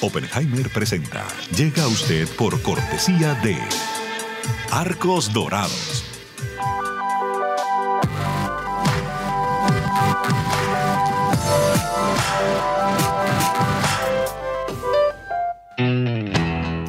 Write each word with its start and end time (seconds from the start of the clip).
Oppenheimer 0.00 0.68
presenta. 0.70 1.26
Llega 1.56 1.84
a 1.84 1.88
usted 1.88 2.28
por 2.36 2.60
cortesía 2.62 3.34
de 3.42 3.56
Arcos 4.70 5.32
Dorados. 5.32 6.04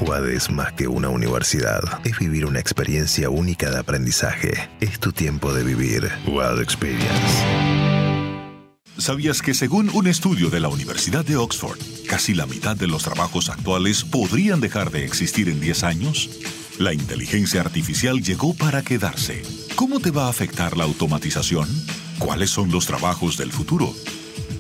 UAD 0.01 0.29
es 0.29 0.49
más 0.49 0.73
que 0.73 0.87
una 0.87 1.09
universidad. 1.09 1.81
Es 2.03 2.19
vivir 2.19 2.45
una 2.45 2.59
experiencia 2.59 3.29
única 3.29 3.71
de 3.71 3.79
aprendizaje. 3.79 4.69
Es 4.81 4.99
tu 4.99 5.13
tiempo 5.13 5.53
de 5.53 5.63
vivir. 5.63 6.11
UAD 6.27 6.61
Experience. 6.61 7.86
¿Sabías 8.97 9.43
que 9.43 9.53
según 9.53 9.89
un 9.93 10.07
estudio 10.07 10.49
de 10.49 10.59
la 10.59 10.69
Universidad 10.69 11.23
de 11.23 11.37
Oxford, 11.37 11.77
casi 12.07 12.33
la 12.33 12.47
mitad 12.47 12.75
de 12.75 12.87
los 12.87 13.03
trabajos 13.03 13.49
actuales 13.49 14.03
podrían 14.03 14.59
dejar 14.59 14.89
de 14.89 15.05
existir 15.05 15.49
en 15.49 15.59
10 15.59 15.83
años? 15.83 16.29
La 16.79 16.93
inteligencia 16.93 17.61
artificial 17.61 18.21
llegó 18.21 18.55
para 18.55 18.81
quedarse. 18.81 19.43
¿Cómo 19.75 19.99
te 19.99 20.09
va 20.09 20.25
a 20.25 20.29
afectar 20.29 20.75
la 20.75 20.85
automatización? 20.85 21.69
¿Cuáles 22.17 22.49
son 22.49 22.71
los 22.71 22.87
trabajos 22.87 23.37
del 23.37 23.51
futuro? 23.51 23.93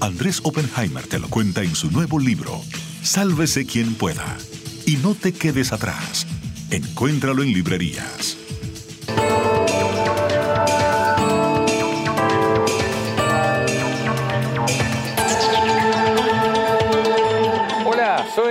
Andrés 0.01 0.39
Oppenheimer 0.43 1.07
te 1.07 1.17
lo 1.17 1.29
cuenta 1.29 1.63
en 1.63 1.75
su 1.75 1.89
nuevo 1.89 2.19
libro, 2.19 2.61
Sálvese 3.01 3.65
quien 3.65 3.95
pueda. 3.95 4.37
Y 4.85 4.97
no 4.97 5.15
te 5.15 5.33
quedes 5.33 5.73
atrás. 5.73 6.27
Encuéntralo 6.69 7.41
en 7.41 7.53
librerías. 7.53 8.36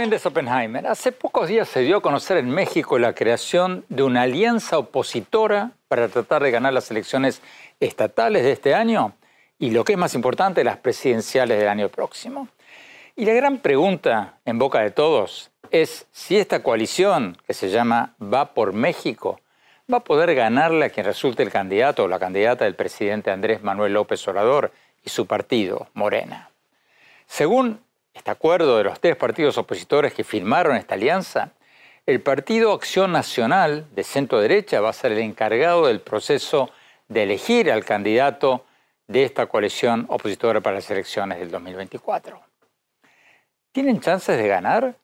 Andrés 0.06 0.24
Oppenheimer. 0.24 0.86
Hace 0.86 1.10
pocos 1.10 1.48
días 1.48 1.66
se 1.68 1.80
dio 1.80 1.96
a 1.96 2.00
conocer 2.00 2.36
en 2.36 2.48
México 2.48 2.96
la 2.96 3.12
creación 3.12 3.84
de 3.88 4.04
una 4.04 4.22
alianza 4.22 4.78
opositora 4.78 5.72
para 5.88 6.06
tratar 6.06 6.44
de 6.44 6.52
ganar 6.52 6.72
las 6.72 6.92
elecciones 6.92 7.42
estatales 7.80 8.44
de 8.44 8.52
este 8.52 8.72
año 8.72 9.14
y 9.58 9.70
lo 9.70 9.82
que 9.82 9.94
es 9.94 9.98
más 9.98 10.14
importante, 10.14 10.62
las 10.62 10.76
presidenciales 10.76 11.58
del 11.58 11.66
año 11.66 11.88
próximo. 11.88 12.46
Y 13.16 13.24
la 13.24 13.32
gran 13.32 13.58
pregunta 13.58 14.38
en 14.44 14.60
boca 14.60 14.78
de 14.78 14.92
todos 14.92 15.50
es 15.72 16.06
si 16.12 16.38
esta 16.38 16.62
coalición, 16.62 17.36
que 17.44 17.52
se 17.52 17.68
llama 17.68 18.14
Va 18.22 18.54
por 18.54 18.72
México, 18.74 19.40
va 19.92 19.96
a 19.96 20.04
poder 20.04 20.36
ganarle 20.36 20.84
a 20.84 20.90
quien 20.90 21.04
resulte 21.04 21.42
el 21.42 21.50
candidato 21.50 22.04
o 22.04 22.08
la 22.08 22.20
candidata 22.20 22.64
del 22.64 22.76
presidente 22.76 23.32
Andrés 23.32 23.60
Manuel 23.64 23.94
López 23.94 24.28
Obrador 24.28 24.70
y 25.04 25.10
su 25.10 25.26
partido, 25.26 25.88
Morena. 25.94 26.50
Según 27.26 27.80
este 28.16 28.30
acuerdo 28.30 28.78
de 28.78 28.84
los 28.84 28.98
tres 28.98 29.14
partidos 29.14 29.58
opositores 29.58 30.14
que 30.14 30.24
firmaron 30.24 30.76
esta 30.76 30.94
alianza, 30.94 31.50
el 32.06 32.20
Partido 32.22 32.72
Acción 32.72 33.12
Nacional 33.12 33.86
de 33.94 34.04
centro 34.04 34.40
derecha 34.40 34.80
va 34.80 34.88
a 34.88 34.94
ser 34.94 35.12
el 35.12 35.18
encargado 35.18 35.86
del 35.86 36.00
proceso 36.00 36.70
de 37.08 37.24
elegir 37.24 37.70
al 37.70 37.84
candidato 37.84 38.64
de 39.06 39.24
esta 39.24 39.46
coalición 39.46 40.06
opositora 40.08 40.60
para 40.60 40.76
las 40.76 40.90
elecciones 40.90 41.38
del 41.38 41.50
2024. 41.50 42.40
¿Tienen 43.72 44.00
chances 44.00 44.38
de 44.38 44.48
ganar? 44.48 44.96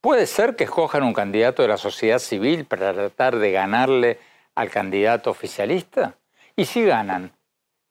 Puede 0.00 0.26
ser 0.26 0.56
que 0.56 0.64
escojan 0.64 1.02
un 1.04 1.14
candidato 1.14 1.62
de 1.62 1.68
la 1.68 1.78
sociedad 1.78 2.18
civil 2.18 2.66
para 2.66 2.92
tratar 2.92 3.36
de 3.36 3.50
ganarle 3.50 4.18
al 4.54 4.68
candidato 4.68 5.30
oficialista. 5.30 6.16
Y 6.54 6.66
si 6.66 6.84
ganan, 6.84 7.32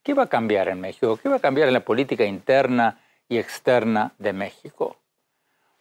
¿qué 0.04 0.14
va 0.14 0.24
a 0.24 0.30
cambiar 0.30 0.68
en 0.68 0.80
México? 0.80 1.18
¿Qué 1.18 1.30
va 1.30 1.38
a 1.38 1.40
cambiar 1.40 1.68
en 1.68 1.74
la 1.74 1.84
política 1.84 2.24
interna 2.24 3.00
externa 3.38 4.14
de 4.18 4.34
México? 4.34 4.98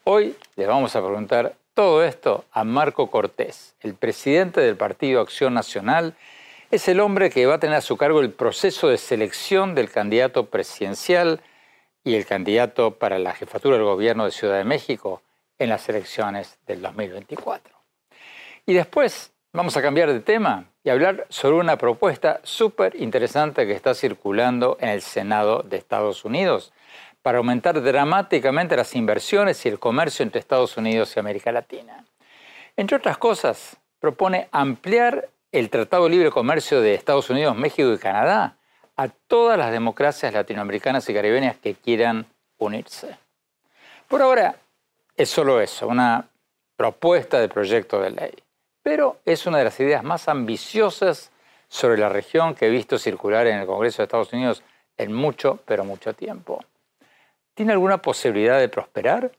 Hoy 0.05 0.37
le 0.57 0.67
vamos 0.67 0.97
a 0.97 1.01
preguntar 1.01 1.55
todo 1.75 2.05
esto 2.05 2.45
a 2.53 2.65
Marco 2.65 3.11
Cortés, 3.11 3.75
el 3.81 3.95
presidente 3.95 4.61
del 4.61 4.77
Partido 4.77 5.21
Acción 5.21 5.55
Nacional. 5.55 6.15
Es 6.71 6.89
el 6.89 7.01
hombre 7.01 7.31
que 7.31 7.47
va 7.47 7.55
a 7.55 7.61
tener 7.61 7.77
a 7.77 7.81
su 7.81 7.97
cargo 7.97 8.21
el 8.21 8.33
proceso 8.33 8.89
de 8.89 8.99
selección 8.99 9.75
del 9.75 9.91
candidato 9.91 10.47
presidencial 10.47 11.41
y 12.05 12.15
el 12.15 12.27
candidato 12.27 12.93
para 12.93 13.19
la 13.19 13.33
jefatura 13.33 13.77
del 13.77 13.85
gobierno 13.85 14.25
de 14.25 14.33
Ciudad 14.33 14.59
de 14.59 14.65
México 14.65 15.23
en 15.59 15.69
las 15.69 15.89
elecciones 15.89 16.59
del 16.67 16.83
2024. 16.83 17.73
Y 18.67 18.75
después 18.75 19.33
vamos 19.53 19.77
a 19.77 19.83
cambiar 19.83 20.13
de 20.13 20.21
tema 20.21 20.67
y 20.85 20.91
hablar 20.91 21.27
sobre 21.29 21.57
una 21.57 21.79
propuesta 21.79 22.41
súper 22.43 23.01
interesante 23.01 23.67
que 23.67 23.73
está 23.73 23.95
circulando 23.95 24.77
en 24.81 24.89
el 24.89 25.03
Senado 25.03 25.63
de 25.63 25.77
Estados 25.77 26.25
Unidos 26.25 26.73
para 27.23 27.39
aumentar 27.39 27.81
dramáticamente 27.81 28.77
las 28.77 28.95
inversiones 28.95 29.65
y 29.65 29.69
el 29.69 29.79
comercio 29.79 30.25
entre 30.25 30.41
Estados 30.41 30.77
Unidos 30.77 31.17
y 31.17 31.21
América 31.21 31.53
Latina. 31.53 32.05
Entre 32.77 32.97
otras 32.97 33.17
cosas, 33.17 33.77
propone 34.01 34.49
ampliar 34.51 35.29
el 35.53 35.71
Tratado 35.71 36.05
de 36.05 36.11
Libre 36.11 36.31
Comercio 36.31 36.81
de 36.81 36.95
Estados 36.95 37.31
Unidos, 37.31 37.57
México 37.57 37.93
y 37.93 37.99
Canadá 37.99 38.57
a 38.97 39.09
todas 39.09 39.59
las 39.59 39.71
democracias 39.71 40.33
latinoamericanas 40.33 41.09
y 41.09 41.15
caribeñas 41.15 41.57
que 41.57 41.75
quieran 41.75 42.27
unirse. 42.59 43.17
Por 44.09 44.23
ahora 44.23 44.57
es 45.17 45.31
solo 45.31 45.61
eso, 45.61 45.87
una 45.87 46.29
propuesta 46.77 47.39
de 47.39 47.49
proyecto 47.49 48.01
de 48.01 48.11
ley, 48.11 48.35
pero 48.83 49.19
es 49.25 49.47
una 49.47 49.59
de 49.59 49.65
las 49.65 49.79
ideas 49.81 50.03
más 50.03 50.29
ambiciosas 50.29 51.31
sobre 51.69 51.99
la 51.99 52.09
región 52.09 52.55
que 52.55 52.67
he 52.67 52.71
visto 52.71 52.99
circular 52.99 53.47
en 53.47 53.59
el 53.59 53.67
Congreso 53.67 53.99
de 53.99 54.05
Estados 54.05 54.33
Unidos 54.33 54.63
en 54.97 55.13
mucho, 55.13 55.61
pero 55.65 55.85
mucho 55.85 56.13
tiempo. 56.13 56.63
¿Tiene 57.55 57.73
alguna 57.73 57.99
posibilidad 57.99 58.59
de 58.59 58.71
prosperar? 58.71 59.31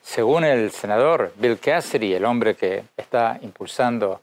Según 0.00 0.44
el 0.44 0.70
senador 0.70 1.34
Bill 1.36 1.58
Cassidy, 1.58 2.14
el 2.14 2.24
hombre 2.24 2.54
que 2.54 2.84
está 2.96 3.38
impulsando 3.42 4.22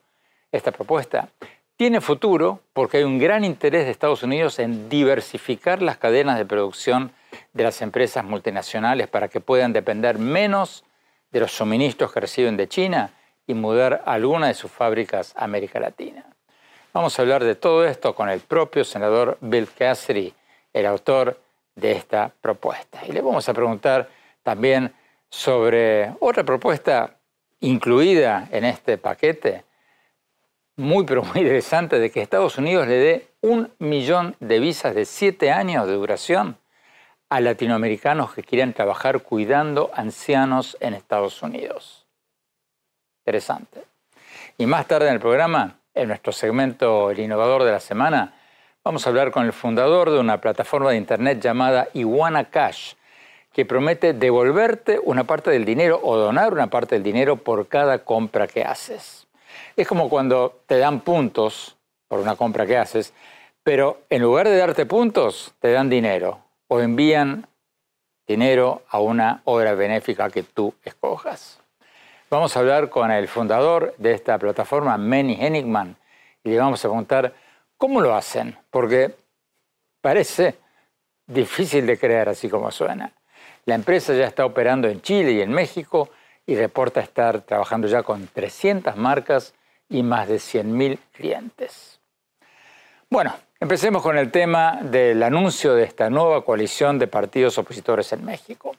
esta 0.51 0.72
propuesta, 0.72 1.29
tiene 1.75 2.02
futuro 2.02 2.62
porque 2.73 2.97
hay 2.97 3.03
un 3.03 3.19
gran 3.19 3.44
interés 3.44 3.85
de 3.85 3.91
Estados 3.91 4.23
Unidos 4.23 4.57
en 4.57 4.90
diversificar 4.90 5.84
las 5.84 5.97
cadenas 5.97 6.40
de 6.40 6.46
producción 6.46 7.12
de 7.53 7.63
las 7.63 7.84
empresas 7.84 8.25
multinacionales 8.25 9.07
para 9.07 9.28
que 9.28 9.41
puedan 9.41 9.73
depender 9.73 10.18
menos 10.18 10.84
de 11.31 11.40
los 11.40 11.52
suministros 11.52 12.12
que 12.12 12.19
reciben 12.19 12.57
de 12.57 12.68
China 12.68 13.12
y 13.46 13.53
mudar 13.53 14.02
alguna 14.06 14.47
de 14.47 14.53
sus 14.56 14.72
fábricas 14.72 15.35
a 15.35 15.44
América 15.44 15.79
Latina. 15.79 16.25
Vamos 16.94 17.18
a 17.18 17.22
hablar 17.22 17.44
de 17.44 17.53
todo 17.53 17.85
esto 17.85 18.16
con 18.16 18.29
el 18.29 18.40
propio 18.40 18.84
senador 18.84 19.38
Bill 19.41 19.68
Cassidy, 19.69 20.34
el 20.73 20.85
autor 20.88 21.43
de 21.75 21.94
esta 21.94 22.31
propuesta. 22.41 23.01
Y 23.07 23.11
le 23.11 23.22
vamos 23.22 23.47
a 23.50 23.53
preguntar 23.53 24.09
también 24.44 24.94
sobre 25.29 26.13
otra 26.19 26.44
propuesta 26.44 27.17
incluida 27.59 28.47
en 28.51 28.66
este 28.66 28.97
paquete, 28.97 29.63
muy 30.75 31.06
pero 31.06 31.23
muy 31.23 31.41
interesante, 31.41 32.00
de 32.00 32.11
que 32.11 32.22
Estados 32.22 32.57
Unidos 32.57 32.88
le 32.88 32.95
dé 32.95 33.28
un 33.41 33.72
millón 33.79 34.35
de 34.39 34.59
visas 34.59 34.94
de 34.94 35.06
siete 35.06 35.51
años 35.51 35.88
de 35.88 35.94
duración 35.94 36.57
a 37.29 37.39
latinoamericanos 37.39 38.34
que 38.34 38.44
quieran 38.44 38.73
trabajar 38.73 39.22
cuidando 39.22 39.91
ancianos 39.95 40.78
en 40.79 40.93
Estados 40.93 41.41
Unidos. 41.41 42.05
Interesante. 43.26 43.85
Y 44.58 44.66
más 44.66 44.85
tarde 44.87 45.08
en 45.08 45.16
el 45.16 45.19
programa, 45.19 45.79
en 45.96 46.09
nuestro 46.09 46.31
segmento 46.31 47.09
El 47.09 47.19
Innovador 47.19 47.64
de 47.64 47.72
la 47.72 47.79
Semana, 47.79 48.35
vamos 48.84 49.06
a 49.06 49.09
hablar 49.09 49.32
con 49.32 49.46
el 49.46 49.53
fundador 49.53 50.12
de 50.12 50.20
una 50.20 50.41
plataforma 50.41 50.91
de 50.91 50.97
Internet 50.97 51.40
llamada 51.40 51.88
Iguana 51.94 52.50
Cash, 52.50 52.96
que 53.53 53.66
promete 53.66 54.14
devolverte 54.14 55.00
una 55.02 55.24
parte 55.24 55.52
del 55.52 55.64
dinero 55.64 56.02
o 56.03 56.18
donar 56.18 56.52
una 56.52 56.68
parte 56.68 56.96
del 56.96 57.03
dinero 57.03 57.38
por 57.38 57.68
cada 57.68 58.00
compra 58.00 58.46
que 58.46 58.64
haces. 58.64 59.28
Es 59.78 59.88
como 59.88 60.09
cuando 60.09 60.59
te 60.66 60.78
dan 60.80 61.00
puntos 61.00 61.78
por 62.09 62.20
una 62.20 62.35
compra 62.35 62.66
que 62.66 62.78
haces, 62.78 63.14
pero 63.64 64.02
en 64.09 64.22
lugar 64.22 64.50
de 64.50 64.58
darte 64.58 64.86
puntos, 64.86 65.53
te 65.59 65.72
dan 65.72 65.90
dinero 65.90 66.40
o 66.68 66.82
envían 66.82 67.47
dinero 68.28 68.82
a 68.90 69.00
una 69.00 69.41
obra 69.46 69.76
benéfica 69.76 70.29
que 70.29 70.44
tú 70.44 70.74
escojas. 70.84 71.62
Vamos 72.29 72.58
a 72.58 72.59
hablar 72.59 72.90
con 72.90 73.12
el 73.12 73.29
fundador 73.29 73.94
de 73.97 74.14
esta 74.14 74.38
plataforma, 74.40 74.97
Manny 74.97 75.38
Henigman, 75.40 75.96
y 76.44 76.50
le 76.50 76.58
vamos 76.58 76.84
a 76.84 76.90
preguntar 76.90 77.34
cómo 77.84 78.00
lo 78.00 78.16
hacen, 78.16 78.58
porque 78.72 79.14
parece 80.00 80.56
difícil 81.28 81.85
de 81.85 81.97
creer 81.97 82.30
así 82.30 82.47
como 82.47 82.72
suena. 82.72 83.12
La 83.66 83.76
empresa 83.76 84.14
ya 84.14 84.26
está 84.26 84.46
operando 84.46 84.88
en 84.88 85.02
Chile 85.02 85.34
y 85.34 85.41
en 85.41 85.52
México 85.52 86.09
y 86.46 86.56
reporta 86.56 87.02
estar 87.02 87.41
trabajando 87.41 87.90
ya 87.90 88.02
con 88.02 88.26
300 88.28 88.96
marcas 88.96 89.53
y 89.90 90.02
más 90.02 90.30
de 90.30 90.38
100.000 90.38 90.97
clientes. 91.12 92.00
Bueno, 93.09 93.35
empecemos 93.59 94.02
con 94.02 94.18
el 94.18 94.32
tema 94.32 94.79
del 94.82 95.22
anuncio 95.22 95.74
de 95.74 95.84
esta 95.84 96.09
nueva 96.09 96.46
coalición 96.46 96.97
de 96.97 97.08
partidos 97.08 97.58
opositores 97.58 98.14
en 98.14 98.24
México. 98.24 98.78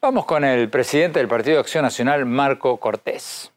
Vamos 0.00 0.24
con 0.24 0.44
el 0.44 0.70
presidente 0.70 1.18
del 1.18 1.26
Partido 1.26 1.56
de 1.56 1.62
Acción 1.62 1.82
Nacional, 1.82 2.26
Marco 2.26 2.76
Cortés. 2.76 3.50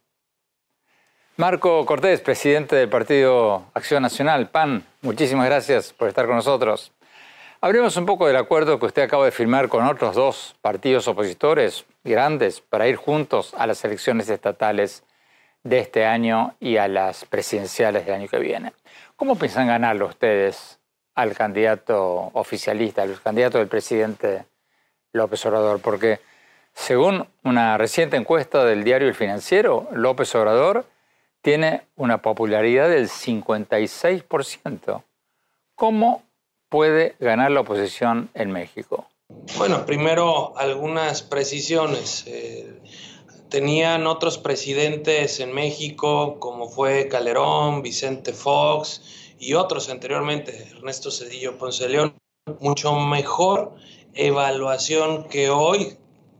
Marco 1.35 1.83
Cortés, 1.87 2.21
presidente 2.21 2.75
del 2.75 2.89
Partido 2.89 3.65
Acción 3.73 4.03
Nacional, 4.03 4.49
PAN, 4.49 4.85
muchísimas 5.01 5.47
gracias 5.47 5.91
por 5.91 6.07
estar 6.07 6.27
con 6.27 6.35
nosotros. 6.35 6.91
Hablemos 7.59 7.97
un 7.97 8.05
poco 8.05 8.27
del 8.27 8.35
acuerdo 8.35 8.77
que 8.77 8.85
usted 8.85 9.01
acaba 9.01 9.25
de 9.25 9.31
firmar 9.31 9.67
con 9.67 9.83
otros 9.87 10.15
dos 10.15 10.55
partidos 10.61 11.07
opositores 11.07 11.85
grandes 12.03 12.61
para 12.61 12.87
ir 12.87 12.97
juntos 12.97 13.55
a 13.57 13.65
las 13.65 13.83
elecciones 13.83 14.29
estatales 14.29 15.01
de 15.63 15.79
este 15.79 16.05
año 16.05 16.53
y 16.59 16.77
a 16.77 16.87
las 16.87 17.25
presidenciales 17.25 18.05
del 18.05 18.13
año 18.13 18.27
que 18.27 18.37
viene. 18.37 18.73
¿Cómo 19.15 19.35
piensan 19.35 19.65
ganarlo 19.65 20.05
ustedes 20.05 20.77
al 21.15 21.33
candidato 21.33 22.29
oficialista, 22.33 23.01
al 23.01 23.19
candidato 23.19 23.57
del 23.57 23.67
presidente 23.67 24.45
López 25.13 25.43
Obrador? 25.47 25.81
Porque 25.81 26.19
según 26.75 27.27
una 27.43 27.79
reciente 27.79 28.17
encuesta 28.17 28.63
del 28.65 28.83
diario 28.83 29.07
El 29.07 29.15
Financiero, 29.15 29.89
López 29.93 30.35
Obrador 30.35 30.92
tiene 31.43 31.83
una 31.95 32.21
popularidad 32.23 32.89
del 32.89 33.07
56%. 33.09 35.03
¿Cómo 35.75 36.23
puede 36.69 37.15
ganar 37.19 37.51
la 37.51 37.59
oposición 37.59 38.29
en 38.33 38.51
México? 38.51 39.07
Bueno, 39.57 39.85
primero 39.85 40.57
algunas 40.57 41.21
precisiones. 41.21 42.23
Eh, 42.27 42.79
tenían 43.49 44.07
otros 44.07 44.37
presidentes 44.37 45.41
en 45.41 45.53
México, 45.53 46.39
como 46.39 46.69
fue 46.69 47.09
Calderón, 47.09 47.81
Vicente 47.81 48.33
Fox 48.33 49.35
y 49.37 49.53
otros 49.53 49.89
anteriormente, 49.89 50.69
Ernesto 50.71 51.11
Cedillo 51.11 51.57
Ponce 51.57 51.89
León, 51.89 52.15
mucho 52.61 52.93
mejor 52.93 53.75
evaluación 54.13 55.25
que 55.25 55.49
hoy 55.49 55.97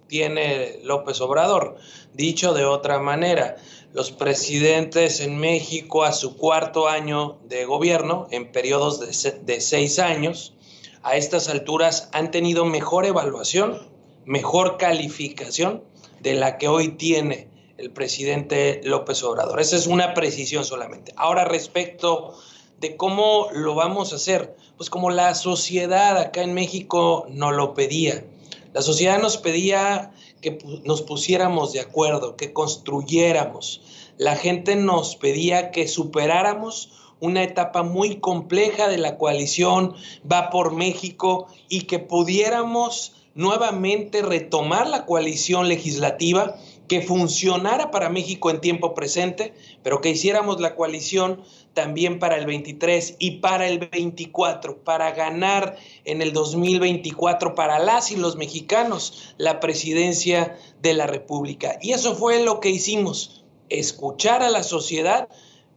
tiene 0.08 0.80
López 0.84 1.20
Obrador. 1.22 1.78
Dicho 2.14 2.54
de 2.54 2.66
otra 2.66 3.00
manera, 3.00 3.58
los 3.94 4.12
presidentes 4.12 5.20
en 5.20 5.38
México 5.38 6.04
a 6.04 6.12
su 6.12 6.36
cuarto 6.36 6.88
año 6.88 7.38
de 7.46 7.66
gobierno, 7.66 8.28
en 8.32 8.52
periodos 8.52 9.00
de, 9.00 9.62
seis 9.62 10.00
años, 10.00 10.56
a 11.04 11.16
estas 11.16 11.48
alturas 11.48 12.10
han 12.12 12.32
tenido 12.32 12.66
mejor 12.66 13.06
evaluación, 13.06 13.88
mejor 14.26 14.78
calificación 14.78 15.84
de 16.22 16.34
la 16.34 16.58
que 16.58 16.68
hoy 16.68 16.90
tiene 16.90 17.50
el 17.78 17.92
presidente 17.92 18.82
López 18.84 19.22
Obrador. 19.24 19.60
Esa 19.60 19.76
es 19.76 19.86
una 19.86 20.16
precisión 20.16 20.66
solamente. 20.66 21.14
Ahora 21.16 21.46
respecto 21.46 22.34
de 22.80 22.96
cómo 22.96 23.50
lo 23.54 23.76
vamos 23.76 24.12
a 24.12 24.16
hacer, 24.16 24.56
pues 24.76 24.90
como 24.90 25.12
la 25.12 25.36
sociedad 25.36 26.18
acá 26.18 26.42
en 26.42 26.56
México 26.56 27.28
nos 27.30 27.54
lo 27.54 27.76
pedía. 27.76 28.26
La 28.74 28.82
sociedad 28.82 29.22
nos 29.22 29.38
pedía 29.38 30.14
que 30.44 30.60
nos 30.84 31.02
pusiéramos 31.02 31.74
de 31.74 31.80
acuerdo, 31.80 32.36
que 32.36 32.54
construyéramos. 32.54 33.82
La 34.18 34.36
gente 34.36 34.76
nos 34.76 35.16
pedía 35.16 35.72
que 35.72 35.88
superáramos 35.88 36.92
una 37.20 37.42
etapa 37.42 37.82
muy 37.82 38.18
compleja 38.18 38.90
de 38.90 38.98
la 38.98 39.18
coalición 39.18 39.96
Va 40.30 40.52
por 40.52 40.74
México 40.74 41.48
y 41.70 41.84
que 41.84 41.98
pudiéramos 41.98 43.14
nuevamente 43.34 44.22
retomar 44.22 44.88
la 44.88 45.06
coalición 45.06 45.68
legislativa 45.68 46.56
que 46.88 47.02
funcionara 47.02 47.90
para 47.90 48.10
México 48.10 48.50
en 48.52 48.60
tiempo 48.60 48.94
presente, 48.94 49.54
pero 49.82 50.02
que 50.02 50.10
hiciéramos 50.10 50.60
la 50.60 50.76
coalición 50.76 51.42
también 51.74 52.20
para 52.20 52.38
el 52.38 52.46
23 52.46 53.16
y 53.20 53.40
para 53.40 53.68
el 53.68 53.80
24, 53.80 54.84
para 54.84 55.12
ganar 55.12 55.78
en 56.06 56.22
el 56.22 56.34
2024 56.34 57.56
para 57.56 57.80
las 57.80 58.12
y 58.12 58.16
los 58.16 58.36
mexicanos 58.36 59.34
la 59.38 59.60
presidencia 59.60 60.58
de 60.82 60.94
la 60.94 61.08
República. 61.08 61.78
Y 61.82 61.94
eso 61.94 62.16
fue 62.16 62.44
lo 62.44 62.60
que 62.60 62.70
hicimos, 62.70 63.44
escuchar 63.70 64.44
a 64.44 64.50
la 64.50 64.64
sociedad, 64.64 65.30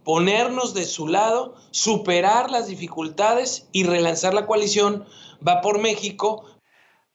ponernos 0.05 0.75
de 0.75 0.85
su 0.85 1.09
lado, 1.09 1.55
superar 1.71 2.51
las 2.51 2.67
dificultades 2.67 3.69
y 3.73 3.85
relanzar 3.85 4.35
la 4.35 4.47
coalición 4.47 5.05
Va 5.47 5.61
por 5.61 5.79
México 5.79 6.47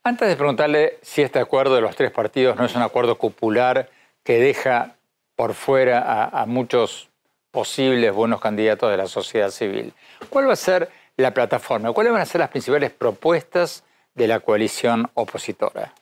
antes 0.04 0.28
de 0.28 0.36
preguntarle 0.36 0.98
si 1.04 1.22
este 1.22 1.38
acuerdo 1.38 1.76
de 1.76 1.82
los 1.82 1.96
tres 1.96 2.10
partidos 2.10 2.58
no 2.58 2.66
es 2.66 2.76
un 2.76 2.82
acuerdo 2.82 3.20
popular 3.20 3.92
que 4.24 4.40
deja 4.40 4.96
por 5.36 5.54
fuera 5.54 6.28
a, 6.28 6.46
muchos 6.48 7.11
posibles 7.52 8.14
buenos 8.14 8.42
candidatos 8.42 8.90
de 8.90 8.98
la 8.98 9.08
sociedad 9.08 9.52
civil, 9.52 9.94
¿cuál 10.30 10.48
va 10.48 10.54
a 10.54 10.58
ser 10.58 10.90
la 11.18 11.34
plataforma? 11.34 11.92
¿Cuáles 11.92 12.14
van 12.14 12.22
a 12.22 12.26
ser 12.26 12.40
las 12.40 12.50
principales 12.50 12.92
propuestas 12.92 13.84
de 14.16 14.28
la 14.28 14.40
coalición 14.40 15.10
opositora? 15.14 15.94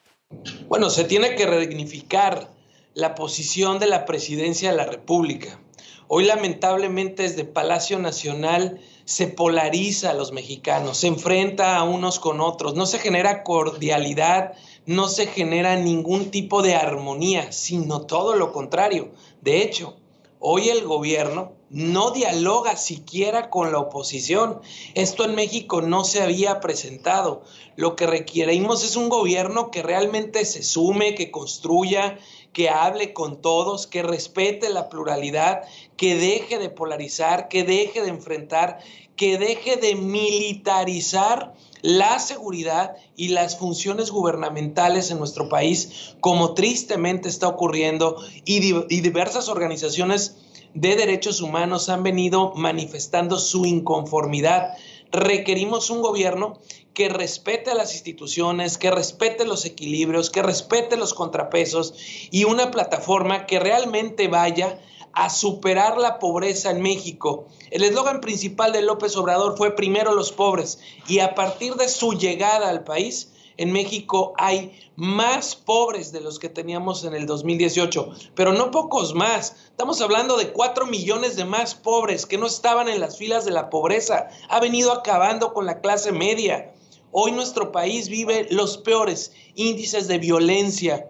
Bueno, 0.68 0.90
se 0.90 1.04
tiene 1.04 1.36
que 1.36 1.48
redignificar 1.48 2.50
la 2.94 3.16
posición 3.16 3.80
de 3.80 3.88
la 3.88 4.06
presidencia 4.06 4.72
de 4.72 4.78
la 4.78 4.86
República. 4.86 5.60
Hoy 6.08 6.26
lamentablemente 6.26 7.24
desde 7.24 7.46
Palacio 7.46 8.00
Nacional 8.00 8.82
se 9.06 9.28
polariza 9.28 10.10
a 10.10 10.16
los 10.16 10.32
mexicanos, 10.32 10.98
se 10.98 11.08
enfrenta 11.08 11.78
a 11.78 11.84
unos 11.84 12.20
con 12.20 12.42
otros, 12.42 12.74
no 12.74 12.88
se 12.88 12.98
genera 12.98 13.44
cordialidad, 13.44 14.54
no 14.88 15.08
se 15.08 15.28
genera 15.28 15.76
ningún 15.76 16.32
tipo 16.32 16.64
de 16.64 16.74
armonía, 16.76 17.52
sino 17.52 18.02
todo 18.02 18.36
lo 18.36 18.52
contrario. 18.52 19.12
De 19.42 19.62
hecho, 19.62 19.99
hoy 20.40 20.70
el 20.70 20.86
gobierno 20.86 21.54
no 21.70 22.12
dialoga 22.12 22.76
siquiera 22.78 23.50
con 23.50 23.72
la 23.72 23.80
oposición. 23.80 24.60
Esto 24.96 25.26
en 25.26 25.36
México 25.36 25.82
no 25.82 26.04
se 26.04 26.22
había 26.22 26.60
presentado. 26.60 27.44
Lo 27.76 27.96
que 27.96 28.08
requerimos 28.08 28.84
es 28.84 28.96
un 28.96 29.10
gobierno 29.10 29.70
que 29.70 29.84
realmente 29.84 30.46
se 30.46 30.64
sume, 30.64 31.14
que 31.14 31.30
construya, 31.30 32.18
que 32.54 32.70
hable 32.70 33.14
con 33.14 33.42
todos, 33.42 33.86
que 33.86 34.02
respete 34.02 34.70
la 34.70 34.90
pluralidad, 34.90 35.62
que 35.96 36.16
deje 36.16 36.58
de 36.58 36.70
polarizar, 36.70 37.48
que 37.48 37.64
deje 37.64 38.02
de 38.02 38.10
enfrentar, 38.10 38.80
que 39.16 39.38
deje 39.38 39.76
de 39.76 39.96
militarizar 39.96 41.54
la 41.82 42.20
seguridad 42.20 42.96
y 43.16 43.30
las 43.30 43.58
funciones 43.58 44.12
gubernamentales 44.12 45.12
en 45.12 45.20
nuestro 45.20 45.50
país, 45.50 46.16
como 46.20 46.54
tristemente 46.54 47.30
está 47.30 47.48
ocurriendo, 47.48 48.18
y, 48.46 48.60
diversas 49.02 49.48
organizaciones 49.48 50.38
de 50.74 50.96
derechos 50.96 51.42
humanos 51.42 51.90
han 51.90 52.04
venido 52.04 52.54
manifestando 52.56 53.40
su 53.40 53.66
inconformidad. 53.66 54.74
Requerimos 55.12 55.90
un 55.90 56.02
gobierno 56.02 56.60
que 56.94 57.10
respete 57.10 57.72
a 57.72 57.76
las 57.76 57.94
instituciones, 57.94 58.78
que 58.78 58.92
respete 58.92 59.46
los 59.46 59.66
equilibrios, 59.66 60.30
que 60.30 60.42
respete 60.42 60.98
los 60.98 61.14
contrapesos 61.14 61.94
y 62.32 62.44
una 62.44 62.72
plataforma 62.72 63.46
que 63.46 63.60
realmente 63.60 64.28
vaya 64.28 64.80
a 65.14 65.30
superar 65.30 65.98
la 65.98 66.20
pobreza 66.20 66.72
en 66.72 66.82
México. 66.82 67.48
El 67.72 67.84
eslogan 67.84 68.22
principal 68.22 68.72
de 68.72 68.82
López 68.82 69.16
Obrador 69.18 69.58
fue 69.58 69.76
primero 69.76 70.14
los 70.14 70.32
pobres 70.32 70.80
y 71.08 71.20
a 71.20 71.36
partir 71.36 71.76
de 71.76 71.90
su 71.90 72.14
llegada 72.14 72.70
al 72.70 72.84
país, 72.84 73.32
en 73.60 73.74
México 73.74 74.34
hay 74.38 74.72
más 74.96 75.54
pobres 75.54 76.14
de 76.14 76.22
los 76.22 76.40
que 76.40 76.48
teníamos 76.48 77.04
en 77.04 77.14
el 77.14 77.26
2018, 77.26 78.10
pero 78.34 78.54
no 78.54 78.72
pocos 78.72 79.14
más. 79.14 79.56
Estamos 79.66 80.00
hablando 80.00 80.38
de 80.38 80.54
cuatro 80.54 80.86
millones 80.86 81.36
de 81.36 81.44
más 81.44 81.76
pobres 81.76 82.26
que 82.26 82.38
no 82.38 82.48
estaban 82.48 82.88
en 82.88 83.02
las 83.02 83.18
filas 83.18 83.44
de 83.44 83.52
la 83.52 83.70
pobreza. 83.70 84.30
Ha 84.48 84.62
venido 84.62 84.94
acabando 84.94 85.54
con 85.54 85.66
la 85.66 85.82
clase 85.82 86.14
media. 86.14 86.74
Hoy 87.12 87.32
nuestro 87.32 87.72
país 87.72 88.10
vive 88.10 88.48
los 88.52 88.78
peores 88.78 89.34
índices 89.56 90.08
de 90.08 90.20
violencia. 90.20 91.08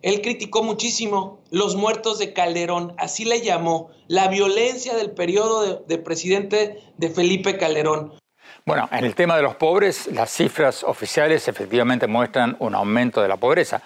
Él 0.00 0.22
criticó 0.22 0.62
muchísimo 0.62 1.40
los 1.50 1.76
muertos 1.76 2.18
de 2.18 2.32
Calderón, 2.32 2.94
así 2.98 3.24
le 3.24 3.42
llamó, 3.42 3.90
la 4.06 4.28
violencia 4.28 4.96
del 4.96 5.10
periodo 5.10 5.84
de, 5.86 5.98
presidente 5.98 6.80
de 6.96 7.10
Felipe 7.10 7.58
Calderón. 7.58 8.14
Bueno, 8.64 8.88
en 8.92 9.04
el 9.04 9.14
tema 9.14 9.36
de 9.36 9.42
los 9.42 9.56
pobres, 9.56 10.06
las 10.08 10.30
cifras 10.30 10.82
oficiales 10.84 11.48
efectivamente 11.48 12.06
muestran 12.06 12.56
un 12.60 12.74
aumento 12.74 13.20
de 13.20 13.28
la 13.28 13.36
pobreza, 13.36 13.82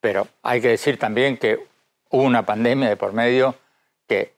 pero 0.00 0.26
hay 0.42 0.60
que 0.60 0.68
decir 0.68 0.98
también 0.98 1.38
que 1.38 1.66
hubo 2.10 2.22
una 2.22 2.44
pandemia 2.44 2.88
de 2.88 2.96
por 2.96 3.12
medio 3.12 3.54
que 4.08 4.34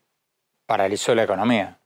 paralizó 0.67 1.15
la 1.15 1.25
economía. 1.25 1.79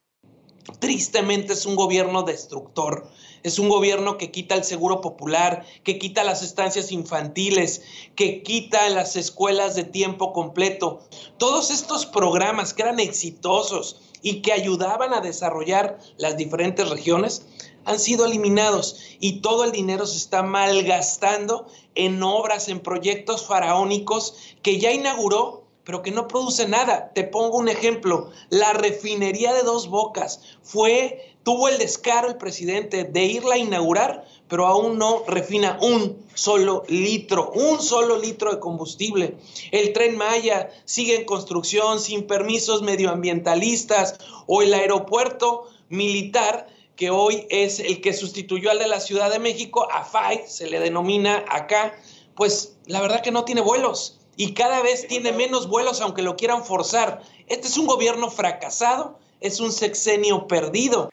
Tristemente 0.78 1.54
es 1.54 1.64
un 1.64 1.76
gobierno 1.76 2.22
destructor. 2.22 3.08
Es 3.42 3.58
un 3.58 3.68
gobierno 3.68 4.18
que 4.18 4.30
quita 4.30 4.54
el 4.54 4.64
seguro 4.64 5.00
popular, 5.00 5.64
que 5.84 5.98
quita 5.98 6.24
las 6.24 6.42
estancias 6.42 6.92
infantiles, 6.92 7.82
que 8.14 8.42
quita 8.42 8.88
las 8.88 9.16
escuelas 9.16 9.74
de 9.74 9.84
tiempo 9.84 10.32
completo. 10.32 11.00
Todos 11.38 11.70
estos 11.70 12.06
programas 12.06 12.74
que 12.74 12.82
eran 12.82 13.00
exitosos 13.00 14.00
y 14.22 14.42
que 14.42 14.52
ayudaban 14.52 15.14
a 15.14 15.20
desarrollar 15.20 15.98
las 16.16 16.36
diferentes 16.36 16.88
regiones 16.88 17.46
han 17.84 17.98
sido 17.98 18.26
eliminados 18.26 18.96
y 19.18 19.40
todo 19.40 19.64
el 19.64 19.72
dinero 19.72 20.06
se 20.06 20.18
está 20.18 20.42
malgastando 20.42 21.66
en 21.94 22.22
obras, 22.22 22.68
en 22.68 22.80
proyectos 22.80 23.46
faraónicos 23.46 24.34
que 24.62 24.78
ya 24.78 24.92
inauguró, 24.92 25.64
pero 25.88 26.02
que 26.02 26.10
no 26.10 26.28
produce 26.28 26.68
nada. 26.68 27.12
Te 27.14 27.24
pongo 27.24 27.56
un 27.56 27.70
ejemplo, 27.70 28.30
la 28.50 28.74
refinería 28.74 29.54
de 29.54 29.62
dos 29.62 29.88
bocas 29.88 30.58
fue, 30.62 31.34
tuvo 31.44 31.70
el 31.70 31.78
descaro 31.78 32.28
el 32.28 32.36
presidente 32.36 33.04
de 33.04 33.24
irla 33.24 33.54
a 33.54 33.58
inaugurar, 33.58 34.26
pero 34.48 34.66
aún 34.66 34.98
no 34.98 35.24
refina 35.26 35.78
un 35.80 36.26
solo 36.34 36.82
litro, 36.88 37.52
un 37.52 37.80
solo 37.80 38.18
litro 38.18 38.52
de 38.52 38.60
combustible. 38.60 39.38
El 39.72 39.94
tren 39.94 40.18
Maya 40.18 40.68
sigue 40.84 41.16
en 41.16 41.24
construcción 41.24 42.00
sin 42.00 42.26
permisos 42.26 42.82
medioambientalistas 42.82 44.18
o 44.46 44.60
el 44.60 44.74
aeropuerto 44.74 45.70
militar 45.88 46.68
que 46.96 47.08
hoy 47.08 47.46
es 47.48 47.80
el 47.80 48.02
que 48.02 48.12
sustituyó 48.12 48.70
al 48.70 48.78
de 48.78 48.88
la 48.88 49.00
Ciudad 49.00 49.30
de 49.30 49.38
México, 49.38 49.88
AFAI, 49.90 50.42
se 50.46 50.68
le 50.68 50.80
denomina 50.80 51.46
acá, 51.48 51.98
pues 52.36 52.76
la 52.84 53.00
verdad 53.00 53.22
que 53.22 53.30
no 53.30 53.46
tiene 53.46 53.62
vuelos 53.62 54.17
y 54.38 54.54
cada 54.54 54.82
vez 54.82 55.08
tiene 55.08 55.32
menos 55.32 55.68
vuelos 55.68 56.00
aunque 56.00 56.22
lo 56.22 56.36
quieran 56.36 56.64
forzar. 56.64 57.22
Este 57.48 57.66
es 57.66 57.76
un 57.76 57.86
gobierno 57.86 58.30
fracasado, 58.30 59.18
es 59.40 59.58
un 59.58 59.72
sexenio 59.72 60.46
perdido. 60.46 61.10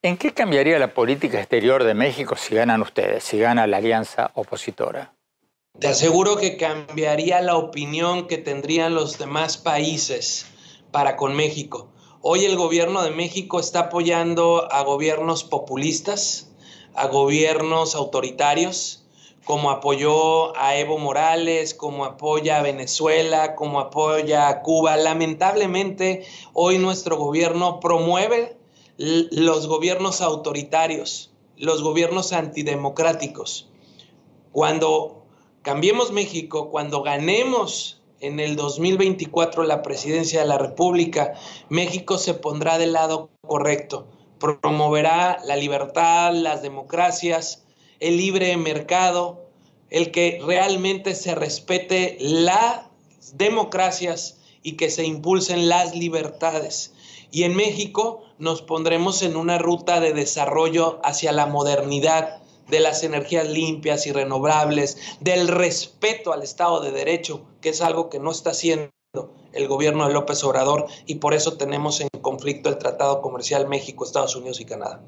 ¿En 0.00 0.16
qué 0.16 0.32
cambiaría 0.32 0.78
la 0.78 0.94
política 0.94 1.40
exterior 1.40 1.82
de 1.82 1.94
México 1.94 2.36
si 2.36 2.54
ganan 2.54 2.80
ustedes, 2.80 3.24
si 3.24 3.36
gana 3.36 3.66
la 3.66 3.78
alianza 3.78 4.30
opositora? 4.34 5.12
Te 5.80 5.88
aseguro 5.88 6.36
que 6.36 6.56
cambiaría 6.56 7.40
la 7.40 7.56
opinión 7.56 8.28
que 8.28 8.38
tendrían 8.38 8.94
los 8.94 9.18
demás 9.18 9.58
países 9.58 10.46
para 10.92 11.16
con 11.16 11.34
México. 11.34 11.92
Hoy 12.20 12.44
el 12.44 12.56
gobierno 12.56 13.02
de 13.02 13.10
México 13.10 13.58
está 13.58 13.80
apoyando 13.80 14.72
a 14.72 14.84
gobiernos 14.84 15.42
populistas, 15.42 16.52
a 16.94 17.08
gobiernos 17.08 17.96
autoritarios, 17.96 18.97
como 19.48 19.70
apoyó 19.70 20.54
a 20.58 20.76
Evo 20.76 20.98
Morales, 20.98 21.72
como 21.72 22.04
apoya 22.04 22.58
a 22.58 22.62
Venezuela, 22.62 23.54
como 23.54 23.80
apoya 23.80 24.46
a 24.46 24.60
Cuba. 24.60 24.98
Lamentablemente, 24.98 26.26
hoy 26.52 26.76
nuestro 26.76 27.16
gobierno 27.16 27.80
promueve 27.80 28.58
los 28.98 29.66
gobiernos 29.66 30.20
autoritarios, 30.20 31.30
los 31.56 31.82
gobiernos 31.82 32.34
antidemocráticos. 32.34 33.70
Cuando 34.52 35.22
cambiemos 35.62 36.12
México, 36.12 36.68
cuando 36.68 37.02
ganemos 37.02 38.02
en 38.20 38.40
el 38.40 38.54
2024 38.54 39.64
la 39.64 39.80
presidencia 39.80 40.40
de 40.40 40.46
la 40.46 40.58
República, 40.58 41.32
México 41.70 42.18
se 42.18 42.34
pondrá 42.34 42.76
del 42.76 42.92
lado 42.92 43.30
correcto, 43.46 44.08
promoverá 44.38 45.38
la 45.42 45.56
libertad, 45.56 46.34
las 46.34 46.60
democracias, 46.60 47.64
el 48.00 48.16
libre 48.16 48.56
mercado, 48.56 49.46
el 49.90 50.10
que 50.10 50.40
realmente 50.44 51.14
se 51.14 51.34
respete 51.34 52.16
las 52.20 52.82
democracias 53.34 54.38
y 54.62 54.72
que 54.72 54.90
se 54.90 55.04
impulsen 55.04 55.68
las 55.68 55.94
libertades. 55.94 56.92
Y 57.30 57.44
en 57.44 57.54
México 57.54 58.22
nos 58.38 58.62
pondremos 58.62 59.22
en 59.22 59.36
una 59.36 59.58
ruta 59.58 60.00
de 60.00 60.12
desarrollo 60.12 61.00
hacia 61.02 61.32
la 61.32 61.46
modernidad, 61.46 62.42
de 62.68 62.80
las 62.80 63.02
energías 63.02 63.48
limpias 63.48 64.06
y 64.06 64.12
renovables, 64.12 64.98
del 65.20 65.48
respeto 65.48 66.32
al 66.32 66.42
Estado 66.42 66.80
de 66.80 66.92
Derecho, 66.92 67.42
que 67.60 67.70
es 67.70 67.80
algo 67.80 68.10
que 68.10 68.18
no 68.18 68.30
está 68.30 68.50
haciendo 68.50 68.90
el 69.52 69.68
gobierno 69.68 70.06
de 70.06 70.12
López 70.12 70.44
Obrador 70.44 70.86
y 71.06 71.16
por 71.16 71.32
eso 71.32 71.56
tenemos 71.56 72.00
en 72.00 72.08
conflicto 72.20 72.68
el 72.68 72.78
Tratado 72.78 73.22
Comercial 73.22 73.66
México, 73.68 74.04
Estados 74.04 74.36
Unidos 74.36 74.60
y 74.60 74.66
Canadá. 74.66 75.00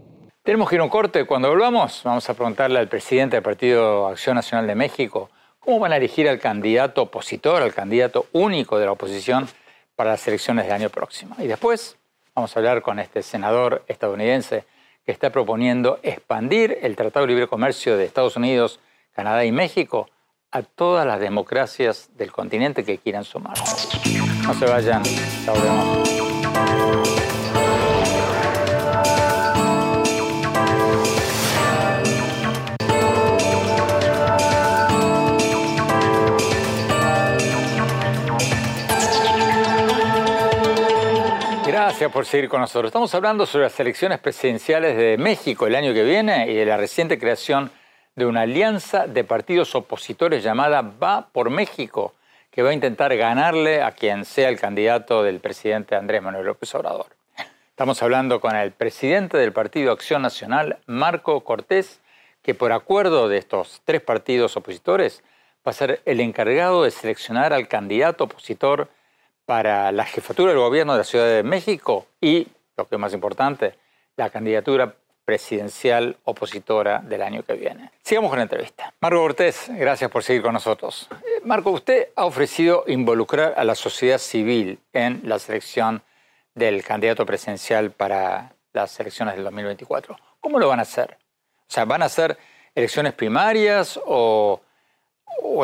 Tenemos 0.50 0.68
que 0.68 0.74
ir 0.74 0.80
a 0.80 0.82
un 0.82 0.90
corte. 0.90 1.26
Cuando 1.26 1.48
volvamos, 1.48 2.00
vamos 2.02 2.28
a 2.28 2.34
preguntarle 2.34 2.80
al 2.80 2.88
presidente 2.88 3.36
del 3.36 3.42
Partido 3.44 4.08
Acción 4.08 4.34
Nacional 4.34 4.66
de 4.66 4.74
México 4.74 5.30
cómo 5.60 5.78
van 5.78 5.92
a 5.92 5.96
elegir 5.96 6.28
al 6.28 6.40
candidato 6.40 7.02
opositor, 7.02 7.62
al 7.62 7.72
candidato 7.72 8.26
único 8.32 8.76
de 8.76 8.86
la 8.86 8.90
oposición 8.90 9.46
para 9.94 10.10
las 10.10 10.26
elecciones 10.26 10.64
del 10.64 10.74
año 10.74 10.90
próximo. 10.90 11.36
Y 11.38 11.46
después 11.46 11.96
vamos 12.34 12.56
a 12.56 12.58
hablar 12.58 12.82
con 12.82 12.98
este 12.98 13.22
senador 13.22 13.84
estadounidense 13.86 14.64
que 15.06 15.12
está 15.12 15.30
proponiendo 15.30 16.00
expandir 16.02 16.78
el 16.82 16.96
Tratado 16.96 17.26
de 17.26 17.32
Libre 17.32 17.46
Comercio 17.46 17.96
de 17.96 18.04
Estados 18.04 18.34
Unidos, 18.34 18.80
Canadá 19.12 19.44
y 19.44 19.52
México 19.52 20.10
a 20.50 20.62
todas 20.62 21.06
las 21.06 21.20
democracias 21.20 22.10
del 22.16 22.32
continente 22.32 22.84
que 22.84 22.98
quieran 22.98 23.22
sumar. 23.22 23.56
No 24.42 24.54
se 24.54 24.64
vayan, 24.64 25.04
ya 25.04 25.52
Gracias 41.82 42.12
por 42.12 42.26
seguir 42.26 42.50
con 42.50 42.60
nosotros. 42.60 42.90
Estamos 42.90 43.14
hablando 43.14 43.46
sobre 43.46 43.64
las 43.64 43.80
elecciones 43.80 44.18
presidenciales 44.18 44.98
de 44.98 45.16
México 45.16 45.66
el 45.66 45.74
año 45.74 45.94
que 45.94 46.04
viene 46.04 46.50
y 46.50 46.54
de 46.54 46.66
la 46.66 46.76
reciente 46.76 47.18
creación 47.18 47.70
de 48.14 48.26
una 48.26 48.42
alianza 48.42 49.06
de 49.06 49.24
partidos 49.24 49.74
opositores 49.74 50.44
llamada 50.44 50.82
Va 50.82 51.28
por 51.32 51.48
México, 51.48 52.12
que 52.50 52.62
va 52.62 52.68
a 52.68 52.74
intentar 52.74 53.16
ganarle 53.16 53.82
a 53.82 53.92
quien 53.92 54.26
sea 54.26 54.50
el 54.50 54.60
candidato 54.60 55.22
del 55.22 55.40
presidente 55.40 55.96
Andrés 55.96 56.20
Manuel 56.20 56.44
López 56.44 56.74
Obrador. 56.74 57.06
Estamos 57.70 58.02
hablando 58.02 58.42
con 58.42 58.54
el 58.54 58.72
presidente 58.72 59.38
del 59.38 59.54
Partido 59.54 59.90
Acción 59.90 60.20
Nacional, 60.20 60.80
Marco 60.84 61.40
Cortés, 61.40 62.00
que 62.42 62.54
por 62.54 62.72
acuerdo 62.72 63.30
de 63.30 63.38
estos 63.38 63.80
tres 63.86 64.02
partidos 64.02 64.54
opositores 64.54 65.22
va 65.66 65.70
a 65.70 65.72
ser 65.72 66.02
el 66.04 66.20
encargado 66.20 66.84
de 66.84 66.90
seleccionar 66.90 67.54
al 67.54 67.68
candidato 67.68 68.24
opositor 68.24 68.90
para 69.50 69.90
la 69.90 70.04
jefatura 70.04 70.52
del 70.52 70.60
gobierno 70.60 70.92
de 70.92 70.98
la 70.98 71.04
Ciudad 71.04 71.26
de 71.26 71.42
México 71.42 72.06
y, 72.20 72.46
lo 72.76 72.86
que 72.86 72.94
es 72.94 73.00
más 73.00 73.12
importante, 73.12 73.74
la 74.14 74.30
candidatura 74.30 74.94
presidencial 75.24 76.16
opositora 76.22 77.00
del 77.00 77.20
año 77.20 77.42
que 77.42 77.54
viene. 77.54 77.90
Sigamos 78.00 78.30
con 78.30 78.38
la 78.38 78.44
entrevista. 78.44 78.94
Marco 79.00 79.18
Cortés, 79.18 79.68
gracias 79.70 80.08
por 80.08 80.22
seguir 80.22 80.42
con 80.42 80.52
nosotros. 80.52 81.08
Eh, 81.10 81.40
Marco, 81.42 81.70
usted 81.70 82.10
ha 82.14 82.26
ofrecido 82.26 82.84
involucrar 82.86 83.54
a 83.56 83.64
la 83.64 83.74
sociedad 83.74 84.18
civil 84.18 84.78
en 84.92 85.20
la 85.24 85.40
selección 85.40 86.00
del 86.54 86.84
candidato 86.84 87.26
presidencial 87.26 87.90
para 87.90 88.52
las 88.72 89.00
elecciones 89.00 89.34
del 89.34 89.42
2024. 89.42 90.16
¿Cómo 90.38 90.60
lo 90.60 90.68
van 90.68 90.78
a 90.78 90.82
hacer? 90.82 91.18
O 91.62 91.72
sea, 91.72 91.86
¿van 91.86 92.02
a 92.02 92.04
hacer 92.04 92.38
elecciones 92.72 93.14
primarias 93.14 93.98
o 94.06 94.60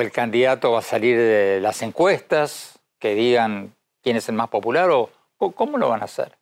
el 0.01 0.11
candidato 0.11 0.73
va 0.73 0.81
a 0.81 0.83
salir 0.83 1.17
de 1.17 1.61
las 1.61 1.83
encuestas 1.83 2.81
que 2.99 3.15
digan 3.15 3.76
quién 4.07 4.17
es 4.17 4.29
el 4.29 4.37
más 4.37 4.51
popular 4.51 4.89
o 4.91 5.11
cómo 5.57 5.79
lo 5.79 5.89
van 5.89 6.01
a 6.01 6.05
hacer? 6.05 6.39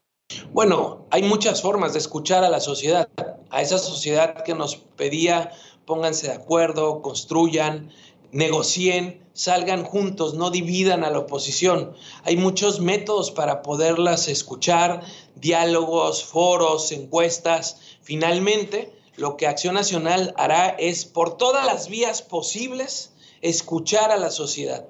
Bueno, 0.52 1.06
hay 1.10 1.22
muchas 1.22 1.62
formas 1.62 1.94
de 1.94 1.98
escuchar 1.98 2.44
a 2.44 2.50
la 2.50 2.60
sociedad, 2.60 3.08
a 3.48 3.62
esa 3.62 3.78
sociedad 3.78 4.44
que 4.44 4.54
nos 4.54 4.76
pedía 4.76 5.50
pónganse 5.86 6.26
de 6.26 6.34
acuerdo, 6.34 7.00
construyan, 7.00 7.90
negocien, 8.32 9.26
salgan 9.32 9.82
juntos, 9.82 10.34
no 10.34 10.50
dividan 10.50 11.04
a 11.04 11.10
la 11.10 11.20
oposición. 11.20 11.94
Hay 12.24 12.36
muchos 12.36 12.80
métodos 12.80 13.30
para 13.30 13.62
poderlas 13.62 14.28
escuchar, 14.28 15.00
diálogos, 15.34 16.22
foros, 16.22 16.92
encuestas. 16.92 17.80
Finalmente, 18.02 18.94
lo 19.16 19.38
que 19.38 19.46
Acción 19.46 19.74
Nacional 19.74 20.34
hará 20.36 20.68
es, 20.68 21.06
por 21.06 21.38
todas 21.38 21.64
las 21.64 21.88
vías 21.88 22.20
posibles, 22.20 23.14
escuchar 23.40 24.10
a 24.10 24.18
la 24.18 24.30
sociedad 24.30 24.84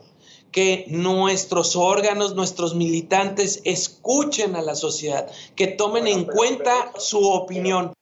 que 0.55 0.85
nuestros 0.87 1.75
órganos, 1.75 2.37
nuestros 2.37 2.77
militantes 2.77 3.61
escuchen 3.65 4.55
a 4.55 4.63
la 4.63 4.77
sociedad, 4.77 5.29
que 5.57 5.67
tomen 5.67 6.07
en 6.07 6.27
cuenta 6.27 6.93
su 6.97 7.29
opinión. 7.29 7.93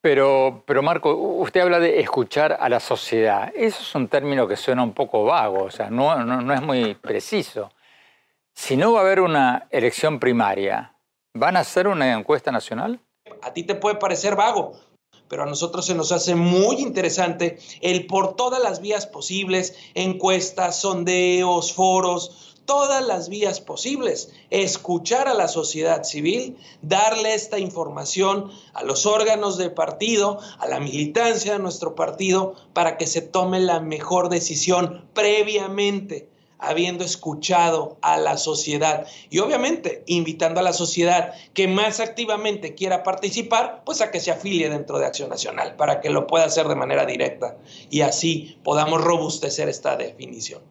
Pero, 0.00 0.62
pero 0.66 0.82
Marco, 0.82 1.14
usted 1.14 1.60
habla 1.60 1.78
de 1.78 2.00
escuchar 2.00 2.56
a 2.58 2.70
la 2.70 2.80
sociedad. 2.80 3.52
Eso 3.54 3.82
es 3.82 3.94
un 3.94 4.08
término 4.08 4.48
que 4.48 4.56
suena 4.56 4.82
un 4.82 4.94
poco 4.94 5.24
vago, 5.24 5.64
o 5.64 5.70
sea, 5.70 5.90
no, 5.90 6.24
no, 6.24 6.40
no 6.40 6.54
es 6.54 6.62
muy 6.62 6.94
preciso. 6.94 7.70
Si 8.54 8.78
no 8.78 8.94
va 8.94 9.00
a 9.00 9.02
haber 9.02 9.20
una 9.20 9.66
elección 9.68 10.18
primaria, 10.18 10.94
¿van 11.34 11.58
a 11.58 11.60
hacer 11.60 11.88
una 11.88 12.14
encuesta 12.14 12.50
nacional? 12.50 13.00
A 13.42 13.52
ti 13.52 13.64
te 13.64 13.74
puede 13.74 13.96
parecer 13.96 14.34
vago, 14.34 14.80
pero 15.28 15.42
a 15.42 15.46
nosotros 15.46 15.86
se 15.86 15.94
nos 15.94 16.12
hace 16.12 16.34
muy 16.34 16.76
interesante 16.76 17.58
el 17.80 18.06
por 18.06 18.36
todas 18.36 18.62
las 18.62 18.80
vías 18.80 19.06
posibles, 19.06 19.74
encuestas, 19.94 20.80
sondeos, 20.80 21.72
foros, 21.72 22.56
todas 22.68 23.06
las 23.06 23.30
vías 23.30 23.62
posibles, 23.62 24.30
escuchar 24.50 25.26
a 25.26 25.32
la 25.32 25.48
sociedad 25.48 26.04
civil, 26.04 26.58
darle 26.82 27.32
esta 27.32 27.58
información 27.58 28.50
a 28.74 28.82
los 28.82 29.06
órganos 29.06 29.56
de 29.56 29.70
partido, 29.70 30.38
a 30.58 30.66
la 30.66 30.78
militancia 30.78 31.54
de 31.54 31.58
nuestro 31.60 31.94
partido, 31.94 32.56
para 32.74 32.98
que 32.98 33.06
se 33.06 33.22
tome 33.22 33.58
la 33.58 33.80
mejor 33.80 34.28
decisión 34.28 35.08
previamente 35.14 36.28
habiendo 36.58 37.04
escuchado 37.04 37.98
a 38.02 38.16
la 38.16 38.36
sociedad 38.36 39.06
y 39.30 39.38
obviamente 39.38 40.02
invitando 40.06 40.60
a 40.60 40.62
la 40.62 40.72
sociedad 40.72 41.34
que 41.54 41.68
más 41.68 42.00
activamente 42.00 42.74
quiera 42.74 43.02
participar, 43.02 43.82
pues 43.84 44.00
a 44.00 44.10
que 44.10 44.20
se 44.20 44.30
afilie 44.30 44.68
dentro 44.68 44.98
de 44.98 45.06
Acción 45.06 45.30
Nacional 45.30 45.76
para 45.76 46.00
que 46.00 46.10
lo 46.10 46.26
pueda 46.26 46.44
hacer 46.44 46.66
de 46.68 46.74
manera 46.74 47.06
directa 47.06 47.56
y 47.90 48.00
así 48.00 48.58
podamos 48.64 49.02
robustecer 49.02 49.68
esta 49.68 49.96
definición. 49.96 50.62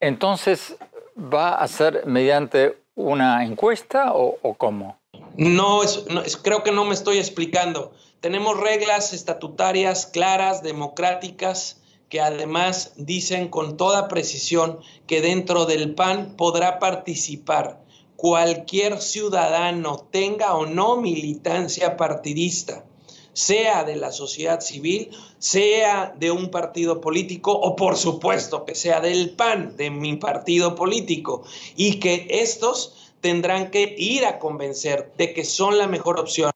Entonces, 0.00 0.76
¿va 1.16 1.54
a 1.54 1.68
ser 1.68 2.06
mediante 2.06 2.76
una 2.94 3.44
encuesta 3.44 4.12
o, 4.14 4.54
cómo? 4.54 4.98
No, 5.36 5.82
es, 5.82 6.04
creo 6.42 6.62
que 6.62 6.72
no 6.72 6.84
me 6.84 6.94
estoy 6.94 7.18
explicando. 7.18 7.92
Tenemos 8.20 8.58
reglas 8.58 9.12
estatutarias 9.12 10.06
claras, 10.06 10.62
democráticas, 10.62 11.81
que 12.12 12.20
además 12.20 12.92
dicen 12.98 13.48
con 13.48 13.78
toda 13.78 14.06
precisión 14.06 14.80
que 15.06 15.22
dentro 15.22 15.64
del 15.64 15.94
PAN 15.94 16.34
podrá 16.36 16.78
participar 16.78 17.80
cualquier 18.16 19.00
ciudadano, 19.00 20.08
tenga 20.10 20.54
o 20.54 20.66
no 20.66 20.98
militancia 20.98 21.96
partidista, 21.96 22.84
sea 23.32 23.84
de 23.84 23.96
la 23.96 24.12
sociedad 24.12 24.60
civil, 24.60 25.08
sea 25.38 26.14
de 26.18 26.30
un 26.30 26.50
partido 26.50 27.00
político 27.00 27.52
o 27.52 27.76
por 27.76 27.96
supuesto 27.96 28.66
que 28.66 28.74
sea 28.74 29.00
del 29.00 29.30
PAN, 29.30 29.78
de 29.78 29.88
mi 29.88 30.16
partido 30.16 30.74
político, 30.74 31.44
y 31.76 31.98
que 31.98 32.26
estos 32.28 33.10
tendrán 33.22 33.70
que 33.70 33.94
ir 33.96 34.26
a 34.26 34.38
convencer 34.38 35.14
de 35.16 35.32
que 35.32 35.46
son 35.46 35.78
la 35.78 35.86
mejor 35.86 36.20
opción 36.20 36.52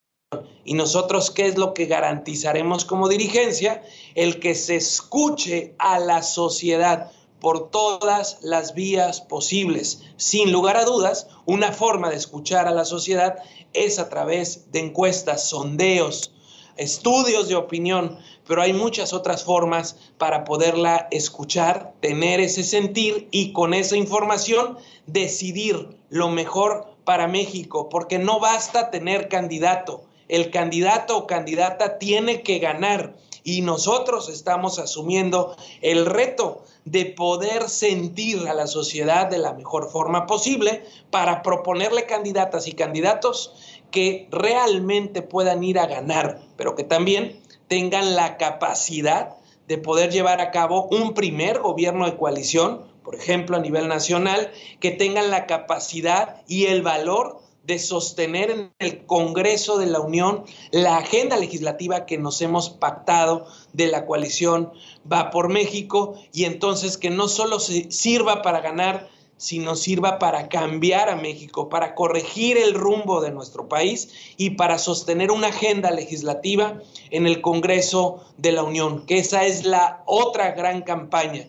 y 0.66 0.74
nosotros, 0.74 1.30
¿qué 1.30 1.46
es 1.46 1.56
lo 1.56 1.72
que 1.74 1.86
garantizaremos 1.86 2.84
como 2.84 3.08
dirigencia? 3.08 3.84
El 4.16 4.40
que 4.40 4.56
se 4.56 4.74
escuche 4.74 5.74
a 5.78 6.00
la 6.00 6.24
sociedad 6.24 7.12
por 7.40 7.70
todas 7.70 8.38
las 8.42 8.74
vías 8.74 9.20
posibles. 9.20 10.02
Sin 10.16 10.50
lugar 10.50 10.76
a 10.76 10.84
dudas, 10.84 11.28
una 11.44 11.70
forma 11.70 12.10
de 12.10 12.16
escuchar 12.16 12.66
a 12.66 12.72
la 12.72 12.84
sociedad 12.84 13.36
es 13.74 14.00
a 14.00 14.08
través 14.08 14.72
de 14.72 14.80
encuestas, 14.80 15.48
sondeos, 15.48 16.32
estudios 16.76 17.46
de 17.46 17.54
opinión, 17.54 18.18
pero 18.48 18.60
hay 18.60 18.72
muchas 18.72 19.12
otras 19.12 19.44
formas 19.44 19.96
para 20.18 20.42
poderla 20.42 21.06
escuchar, 21.12 21.94
tener 22.00 22.40
ese 22.40 22.64
sentir 22.64 23.28
y 23.30 23.52
con 23.52 23.72
esa 23.72 23.96
información 23.96 24.78
decidir 25.06 25.96
lo 26.08 26.28
mejor 26.28 26.96
para 27.04 27.28
México, 27.28 27.88
porque 27.88 28.18
no 28.18 28.40
basta 28.40 28.90
tener 28.90 29.28
candidato, 29.28 30.02
el 30.28 30.50
candidato 30.50 31.16
o 31.16 31.26
candidata 31.26 31.98
tiene 31.98 32.42
que 32.42 32.58
ganar. 32.58 33.14
Y 33.44 33.62
nosotros 33.62 34.28
estamos 34.28 34.80
asumiendo 34.80 35.56
el 35.80 36.04
reto 36.04 36.64
de 36.84 37.04
poder 37.04 37.68
sentir 37.68 38.48
a 38.48 38.54
la 38.54 38.66
sociedad 38.66 39.28
de 39.28 39.38
la 39.38 39.52
mejor 39.52 39.90
forma 39.90 40.26
posible 40.26 40.84
para 41.10 41.42
proponerle 41.42 42.06
candidatas 42.06 42.66
y 42.66 42.72
candidatos 42.72 43.54
que 43.90 44.28
realmente 44.30 45.22
puedan 45.22 45.62
ir 45.62 45.78
a 45.78 45.86
ganar, 45.86 46.40
pero 46.56 46.74
que 46.74 46.84
también 46.84 47.40
tengan 47.68 48.16
la 48.16 48.36
capacidad 48.36 49.36
de 49.68 49.78
poder 49.78 50.10
llevar 50.10 50.40
a 50.40 50.50
cabo 50.50 50.88
un 50.90 51.14
primer 51.14 51.60
gobierno 51.60 52.06
de 52.06 52.16
coalición, 52.16 52.82
por 53.02 53.14
ejemplo, 53.14 53.56
a 53.56 53.60
nivel 53.60 53.88
nacional, 53.88 54.50
que 54.80 54.90
tengan 54.90 55.30
la 55.30 55.46
capacidad 55.46 56.42
y 56.46 56.66
el 56.66 56.82
valor 56.82 57.40
de 57.66 57.78
sostener 57.78 58.50
en 58.50 58.72
el 58.78 59.04
Congreso 59.06 59.78
de 59.78 59.86
la 59.86 60.00
Unión 60.00 60.44
la 60.70 60.98
agenda 60.98 61.36
legislativa 61.36 62.06
que 62.06 62.16
nos 62.16 62.40
hemos 62.40 62.70
pactado 62.70 63.46
de 63.72 63.88
la 63.88 64.06
coalición 64.06 64.72
Va 65.10 65.30
por 65.30 65.48
México 65.48 66.14
y 66.32 66.44
entonces 66.44 66.96
que 66.96 67.10
no 67.10 67.28
solo 67.28 67.60
sirva 67.60 68.42
para 68.42 68.60
ganar, 68.60 69.08
sino 69.36 69.76
sirva 69.76 70.18
para 70.18 70.48
cambiar 70.48 71.08
a 71.08 71.16
México, 71.16 71.68
para 71.68 71.94
corregir 71.94 72.56
el 72.56 72.74
rumbo 72.74 73.20
de 73.20 73.30
nuestro 73.30 73.68
país 73.68 74.34
y 74.36 74.50
para 74.50 74.78
sostener 74.78 75.30
una 75.30 75.48
agenda 75.48 75.90
legislativa 75.90 76.80
en 77.10 77.26
el 77.26 77.40
Congreso 77.40 78.24
de 78.38 78.52
la 78.52 78.62
Unión, 78.62 79.06
que 79.06 79.18
esa 79.18 79.44
es 79.44 79.64
la 79.64 80.02
otra 80.06 80.52
gran 80.52 80.82
campaña. 80.82 81.48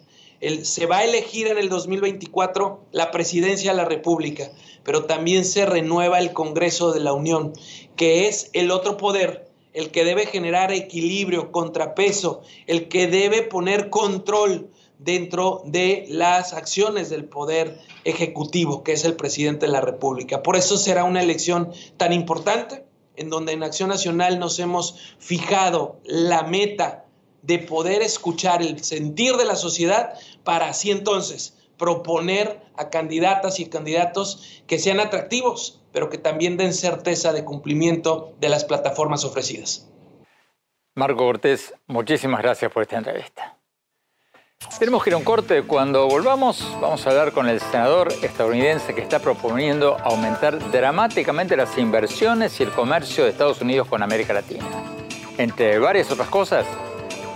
Se 0.64 0.86
va 0.86 1.00
a 1.00 1.04
elegir 1.04 1.48
en 1.48 1.58
el 1.58 1.70
2024 1.70 2.86
la 2.92 3.12
presidencia 3.12 3.72
de 3.72 3.78
la 3.78 3.86
República 3.86 4.52
pero 4.88 5.04
también 5.04 5.44
se 5.44 5.66
renueva 5.66 6.18
el 6.18 6.32
Congreso 6.32 6.94
de 6.94 7.02
la 7.02 7.12
Unión, 7.12 7.52
que 7.98 8.30
es 8.30 8.50
el 8.54 8.72
otro 8.72 8.96
poder, 8.96 9.52
el 9.74 9.92
que 9.92 10.06
debe 10.06 10.28
generar 10.28 10.72
equilibrio, 10.72 11.52
contrapeso, 11.52 12.42
el 12.68 12.88
que 12.88 13.08
debe 13.08 13.42
poner 13.42 13.90
control 13.90 14.70
dentro 14.98 15.62
de 15.66 16.06
las 16.08 16.54
acciones 16.54 17.10
del 17.10 17.26
poder 17.26 17.78
ejecutivo, 18.06 18.86
que 18.86 18.94
es 18.94 19.04
el 19.04 19.18
presidente 19.18 19.66
de 19.66 19.74
la 19.74 19.82
República. 19.82 20.42
Por 20.42 20.56
eso 20.56 20.78
será 20.78 21.04
una 21.04 21.22
elección 21.22 21.74
tan 21.98 22.14
importante, 22.14 22.86
en 23.18 23.30
donde 23.30 23.52
en 23.52 23.64
Acción 23.64 23.90
Nacional 23.90 24.40
nos 24.40 24.58
hemos 24.58 25.18
fijado 25.20 26.00
la 26.06 26.44
meta 26.44 27.07
de 27.48 27.60
poder 27.60 28.02
escuchar 28.02 28.62
el 28.62 28.84
sentir 28.84 29.38
de 29.38 29.46
la 29.46 29.56
sociedad 29.56 30.14
para 30.44 30.68
así 30.70 30.92
entonces 30.92 31.58
proponer 31.78 32.60
a 32.76 32.90
candidatas 32.90 33.60
y 33.60 33.70
candidatos 33.70 34.64
que 34.68 34.80
sean 34.80 35.00
atractivos, 35.00 35.82
pero 35.94 36.10
que 36.10 36.18
también 36.18 36.58
den 36.58 36.74
certeza 36.74 37.32
de 37.32 37.46
cumplimiento 37.46 38.36
de 38.40 38.50
las 38.50 38.66
plataformas 38.66 39.24
ofrecidas. 39.24 39.88
Marco 40.96 41.20
Cortés, 41.20 41.74
muchísimas 41.86 42.42
gracias 42.42 42.72
por 42.72 42.84
esta 42.84 42.98
entrevista. 42.98 43.58
Tenemos 44.80 45.04
que 45.04 45.12
ir 45.12 45.14
a 45.14 45.18
un 45.18 45.24
corte. 45.24 45.62
Cuando 45.62 46.08
volvamos, 46.08 46.68
vamos 46.82 47.06
a 47.06 47.10
hablar 47.12 47.32
con 47.32 47.48
el 47.48 47.62
senador 47.62 48.12
estadounidense 48.24 48.94
que 48.94 49.02
está 49.02 49.20
proponiendo 49.20 49.98
aumentar 50.00 50.72
dramáticamente 50.72 51.56
las 51.56 51.78
inversiones 51.78 52.60
y 52.60 52.64
el 52.64 52.72
comercio 52.72 53.24
de 53.24 53.30
Estados 53.30 53.62
Unidos 53.62 53.88
con 53.88 54.02
América 54.02 54.34
Latina. 54.34 54.66
Entre 55.38 55.78
varias 55.78 56.10
otras 56.10 56.30
cosas, 56.30 56.66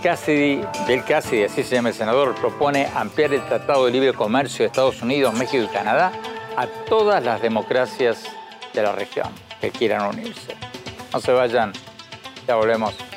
Cassidy, 0.01 0.61
Bill 0.87 1.03
Cassidy, 1.03 1.43
así 1.43 1.63
se 1.63 1.75
llama 1.75 1.89
el 1.89 1.95
senador, 1.95 2.33
propone 2.35 2.87
ampliar 2.95 3.33
el 3.33 3.45
Tratado 3.45 3.85
de 3.85 3.91
Libre 3.91 4.13
Comercio 4.13 4.63
de 4.63 4.67
Estados 4.67 5.01
Unidos, 5.01 5.33
México 5.35 5.63
y 5.63 5.67
Canadá 5.67 6.11
a 6.57 6.67
todas 6.67 7.23
las 7.23 7.41
democracias 7.41 8.23
de 8.73 8.81
la 8.81 8.93
región 8.93 9.27
que 9.59 9.69
quieran 9.69 10.07
unirse. 10.07 10.55
No 11.13 11.19
se 11.19 11.31
vayan, 11.31 11.71
ya 12.47 12.55
volvemos. 12.55 13.10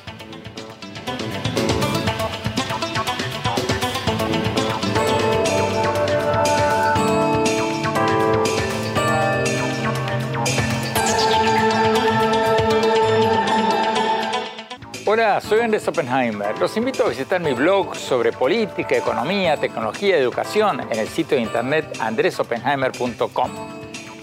Hola, 15.25 15.41
soy 15.41 15.61
Andrés 15.61 15.89
Oppenheimer. 15.89 16.59
Los 16.59 16.77
invito 16.77 17.07
a 17.07 17.09
visitar 17.09 17.41
mi 17.41 17.55
blog 17.55 17.97
sobre 17.97 18.31
política, 18.31 18.95
economía, 18.95 19.57
tecnología 19.57 20.19
educación 20.19 20.83
en 20.83 20.99
el 20.99 21.09
sitio 21.09 21.39
de 21.39 21.45
internet 21.45 21.97
andresoppenheimer.com. 21.99 23.51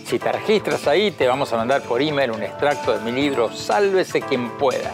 Si 0.05 0.19
te 0.19 0.31
registras 0.31 0.85
ahí, 0.85 1.09
te 1.09 1.27
vamos 1.27 1.51
a 1.53 1.57
mandar 1.57 1.81
por 1.81 2.03
email 2.03 2.29
un 2.29 2.43
extracto 2.43 2.95
de 2.95 2.99
mi 2.99 3.11
libro 3.19 3.51
Sálvese 3.51 4.21
quien 4.21 4.55
pueda, 4.59 4.91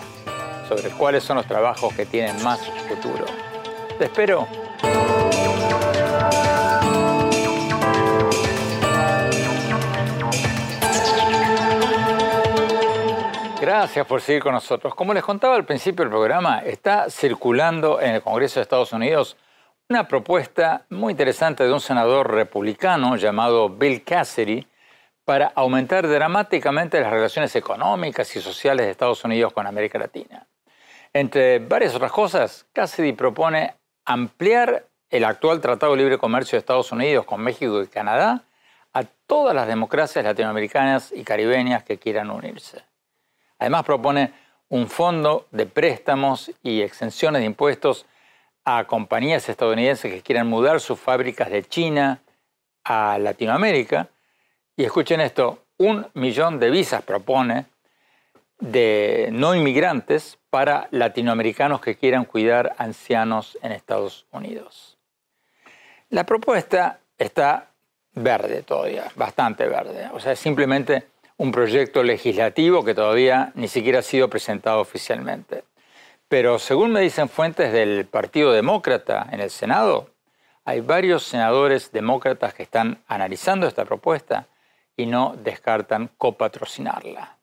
sobre 0.70 0.91
cuáles 0.91 1.26
son 1.26 1.36
los 1.36 1.46
trabajos 1.46 1.93
que 1.93 2.06
tienen 2.06 2.41
más 2.41 2.62
futuro. 2.88 3.26
Te 4.00 4.06
espero. 4.06 4.67
Gracias 13.68 14.08
por 14.08 14.22
seguir 14.22 14.42
con 14.42 14.54
nosotros. 14.54 14.96
Como 14.96 15.14
les 15.14 15.26
contaba 15.26 15.54
al 15.58 15.66
principio 15.66 16.06
del 16.06 16.10
programa, 16.10 16.60
está 16.60 17.10
circulando 17.10 18.00
en 18.00 18.16
el 18.16 18.22
Congreso 18.22 18.62
de 18.62 18.62
Estados 18.62 18.94
Unidos 18.94 19.36
una 19.90 20.08
propuesta 20.08 20.86
muy 20.90 21.12
interesante 21.12 21.66
de 21.66 21.74
un 21.74 21.82
senador 21.82 22.32
republicano 22.32 23.18
llamado 23.18 23.68
Bill 23.68 24.06
Cassidy 24.06 24.66
para 25.26 25.48
aumentar 25.48 26.08
dramáticamente 26.08 27.02
las 27.02 27.12
relaciones 27.12 27.54
económicas 27.58 28.34
y 28.38 28.40
sociales 28.40 28.86
de 28.86 28.92
Estados 28.94 29.26
Unidos 29.26 29.52
con 29.52 29.68
América 29.68 30.00
Latina. 30.00 30.48
Entre 31.12 31.60
varias 31.60 31.94
otras 31.94 32.14
cosas, 32.14 32.66
Cassidy 32.72 33.12
propone 33.12 33.76
ampliar 34.06 34.86
el 35.10 35.26
actual 35.26 35.60
Tratado 35.60 35.92
de 35.92 35.98
Libre 35.98 36.18
Comercio 36.18 36.56
de 36.56 36.60
Estados 36.60 36.94
Unidos 36.94 37.26
con 37.26 37.42
México 37.42 37.84
y 37.84 37.88
Canadá 37.88 38.46
a 38.94 39.04
todas 39.04 39.54
las 39.54 39.68
democracias 39.68 40.24
latinoamericanas 40.24 41.12
y 41.12 41.26
caribeñas 41.26 41.84
que 41.84 41.98
quieran 41.98 42.32
unirse. 42.32 42.86
Además 43.60 43.84
propone 43.84 44.34
un 44.70 44.88
fondo 44.88 45.48
de 45.52 45.65
préstamos 45.65 46.52
y 46.62 46.82
exenciones 46.82 47.41
de 47.41 47.46
impuestos 47.46 48.06
a 48.65 48.84
compañías 48.86 49.48
estadounidenses 49.48 50.12
que 50.12 50.22
quieran 50.22 50.48
mudar 50.48 50.82
sus 50.82 51.00
fábricas 51.00 51.50
de 51.50 51.63
China 51.63 52.22
a 52.84 53.17
Latinoamérica. 53.17 54.10
Y 54.76 54.84
escuchen 54.84 55.22
esto, 55.22 55.63
un 55.78 56.08
millón 56.13 56.60
de 56.60 56.70
visas 56.70 57.02
propone 57.02 57.65
de 58.60 59.30
no 59.32 59.56
inmigrantes 59.56 60.38
para 60.50 60.88
latinoamericanos 60.91 61.80
que 61.80 61.96
quieran 61.96 62.26
cuidar 62.26 62.76
ancianos 62.78 63.58
en 63.62 63.72
Estados 63.72 64.26
Unidos. 64.32 64.98
La 66.10 66.26
propuesta 66.26 67.00
está 67.17 67.72
verde 68.13 68.63
todavía, 68.63 69.12
bastante 69.15 69.67
verde. 69.67 70.10
O 70.13 70.20
sea, 70.20 70.36
simplemente 70.36 71.08
un 71.38 71.52
proyecto 71.52 72.04
legislativo 72.04 72.84
que 72.84 72.93
todavía 72.93 73.52
ni 73.56 73.67
siquiera 73.67 74.00
ha 74.00 74.04
sido 74.04 74.30
presentado 74.30 74.82
oficialmente. 74.82 75.63
Pero 76.28 76.60
según 76.60 76.91
me 76.91 77.02
dicen 77.02 77.30
fuentes 77.30 77.71
del 77.71 78.06
Partido 78.06 78.52
Demócrata 78.52 79.28
en 79.32 79.39
el 79.39 79.50
Senado, 79.50 80.10
hay 80.65 80.82
varios 80.82 81.23
senadores 81.23 81.91
demócratas 81.91 82.54
que 82.54 82.63
están 82.63 83.02
analizando 83.08 83.67
esta 83.67 83.86
propuesta 83.86 84.47
y 84.97 85.06
no 85.06 85.36
descartan 85.41 86.10
copatrocinarla. 86.17 87.38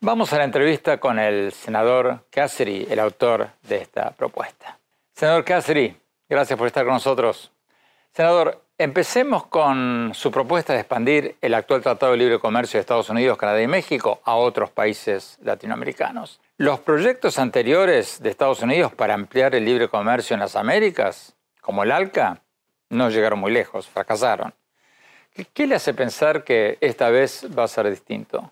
Vamos 0.00 0.32
a 0.32 0.38
la 0.38 0.44
entrevista 0.44 0.98
con 0.98 1.18
el 1.18 1.52
senador 1.52 2.24
Cassidy, 2.30 2.86
el 2.88 3.00
autor 3.00 3.50
de 3.62 3.78
esta 3.78 4.12
propuesta. 4.12 4.78
Senador 5.12 5.44
Cassidy, 5.44 5.94
gracias 6.28 6.58
por 6.58 6.68
estar 6.68 6.84
con 6.84 6.94
nosotros. 6.94 7.50
Senador, 8.12 8.62
empecemos 8.80 9.46
con 9.46 10.12
su 10.14 10.30
propuesta 10.30 10.72
de 10.72 10.78
expandir 10.78 11.36
el 11.42 11.52
actual 11.52 11.82
Tratado 11.82 12.12
de 12.12 12.18
Libre 12.18 12.38
Comercio 12.38 12.78
de 12.78 12.80
Estados 12.80 13.10
Unidos, 13.10 13.36
Canadá 13.36 13.60
y 13.60 13.66
México 13.66 14.22
a 14.24 14.36
otros 14.36 14.70
países 14.70 15.36
latinoamericanos. 15.42 16.40
Los 16.56 16.80
proyectos 16.80 17.38
anteriores 17.38 18.22
de 18.22 18.30
Estados 18.30 18.62
Unidos 18.62 18.94
para 18.94 19.12
ampliar 19.12 19.54
el 19.54 19.66
libre 19.66 19.88
comercio 19.88 20.32
en 20.32 20.40
las 20.40 20.56
Américas, 20.56 21.36
como 21.60 21.82
el 21.82 21.92
ALCA, 21.92 22.40
no 22.88 23.10
llegaron 23.10 23.38
muy 23.38 23.52
lejos, 23.52 23.86
fracasaron. 23.86 24.54
¿Qué, 25.52 25.66
le 25.66 25.74
hace 25.74 25.92
pensar 25.92 26.42
que 26.42 26.78
esta 26.80 27.10
vez 27.10 27.46
va 27.56 27.64
a 27.64 27.68
ser 27.68 27.90
distinto? 27.90 28.50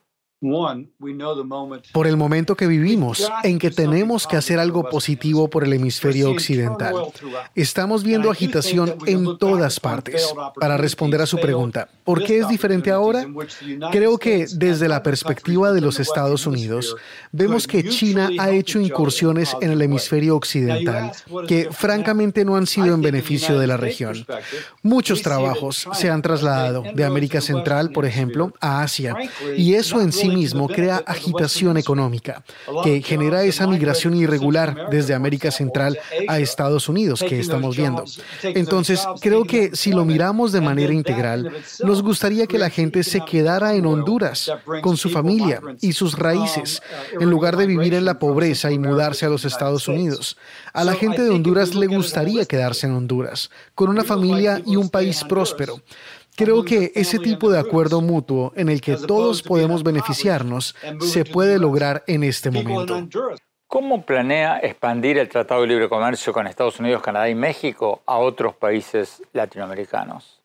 Por 1.93 2.07
el 2.07 2.17
momento 2.17 2.57
que 2.57 2.69
vivimos, 2.69 3.29
en 3.43 3.59
que 3.59 3.73
tenemos 3.73 4.25
que 4.25 4.37
hacer 4.37 4.61
algo 4.61 4.89
positivo 4.89 5.51
por 5.51 5.65
el 5.65 5.73
hemisferio 5.73 6.31
occidental. 6.31 6.95
Estamos 7.57 8.05
viendo 8.05 8.31
agitación 8.31 8.95
en 9.07 9.37
todas 9.39 9.81
partes. 9.81 10.33
Para 10.61 10.77
responder 10.77 11.21
a 11.21 11.27
su 11.27 11.39
pregunta, 11.39 11.89
¿por 12.05 12.23
qué 12.23 12.39
es 12.39 12.49
diferente 12.49 12.93
ahora? 12.93 13.27
Creo 13.91 14.17
que 14.19 14.47
desde 14.55 14.87
la 14.89 15.03
perspectiva 15.03 15.73
de 15.73 15.81
los 15.81 15.99
Estados 15.99 16.47
Unidos, 16.47 16.95
vemos 17.33 17.67
que 17.67 17.89
China 17.89 18.31
ha 18.39 18.51
hecho 18.51 18.79
incursiones 18.79 19.57
en 19.61 19.73
el 19.73 19.83
hemisferio 19.83 20.37
occidental 20.37 21.11
que 21.49 21.69
francamente 21.73 22.45
no 22.45 22.55
han 22.55 22.69
sido 22.69 22.95
en 22.95 23.03
beneficio 23.03 23.59
de 23.59 23.67
la 23.67 23.77
región. 23.77 24.25
Muchos 24.83 25.23
trabajos 25.23 25.89
se 25.95 26.11
han 26.11 26.23
trasladado 26.23 26.85
de 26.95 27.05
América 27.05 27.41
Central, 27.41 27.91
por 27.91 28.07
ejemplo, 28.07 28.53
a 28.61 28.83
Asia, 28.83 29.17
y 29.57 29.75
eso 29.75 30.01
en 30.01 30.13
sí 30.13 30.28
mismo 30.29 30.69
crea 30.69 31.03
agitación 31.07 31.77
económica, 31.77 32.43
que 32.85 33.03
genera 33.03 33.45
esa 33.45 33.67
migración 33.67 34.15
irregular 34.15 34.89
desde 34.91 35.15
América 35.15 35.51
Central 35.51 35.99
a 36.27 36.39
Estados 36.39 36.89
Unidos 36.89 37.25
que 37.27 37.39
estamos 37.39 37.77
viendo. 37.77 38.05
Entonces, 38.43 39.07
creo 39.21 39.45
que 39.45 39.75
si 39.75 39.93
lo 39.93 40.05
miramos 40.05 40.53
de 40.53 40.61
manera 40.61 40.93
integral, 40.93 41.53
nos 41.85 42.03
gustaría 42.03 42.47
que 42.47 42.59
la 42.59 42.71
gente 42.71 43.03
se 43.03 43.21
quedara 43.21 43.75
en 43.75 43.87
Honduras 43.87 44.51
con 44.83 44.97
su 44.97 45.11
familia 45.11 45.61
y 45.81 45.93
sus 45.93 46.19
raíces, 46.19 46.83
en 47.21 47.31
lugar 47.31 47.57
de 47.57 47.67
vivir 47.67 47.95
en 47.95 48.05
la 48.05 48.19
pobreza 48.19 48.71
y 48.71 48.79
mudarse 48.79 49.27
a 49.27 49.29
los 49.29 49.45
Estados 49.45 49.89
Unidos. 49.89 50.37
A 50.73 50.85
la 50.85 50.95
gente 50.95 51.23
de 51.23 51.31
Honduras 51.31 51.75
le 51.75 51.87
gustaría 51.87 52.45
quedarse 52.45 52.87
en 52.87 52.95
Honduras, 52.95 53.51
con 53.75 53.89
una 53.89 54.05
familia 54.05 54.63
y 54.65 54.77
un 54.77 54.89
país 54.89 55.25
próspero. 55.25 55.81
Creo 56.39 56.65
que 56.65 56.93
ese 56.95 57.19
tipo 57.19 57.51
de 57.51 57.59
acuerdo 57.59 58.01
mutuo 58.01 58.53
en 58.55 58.69
el 58.69 58.81
que 58.81 58.97
todos 58.97 59.43
podemos 59.43 59.83
beneficiarnos 59.83 60.77
se 61.01 61.25
puede 61.25 61.59
lograr 61.59 62.05
en 62.07 62.23
este 62.23 62.53
momento. 62.53 63.09
¿Cómo 63.67 64.03
planea 64.03 64.61
expandir 64.61 65.19
el 65.19 65.29
Tratado 65.29 65.63
de 65.63 65.67
Libre 65.67 65.89
Comercio 65.89 66.33
con 66.33 66.47
Estados 66.47 66.79
Unidos, 66.79 67.03
Canadá 67.03 67.29
y 67.29 67.35
México 67.35 68.01
a 68.07 68.19
otros 68.19 68.55
países 68.55 69.21
latinoamericanos? 69.33 70.38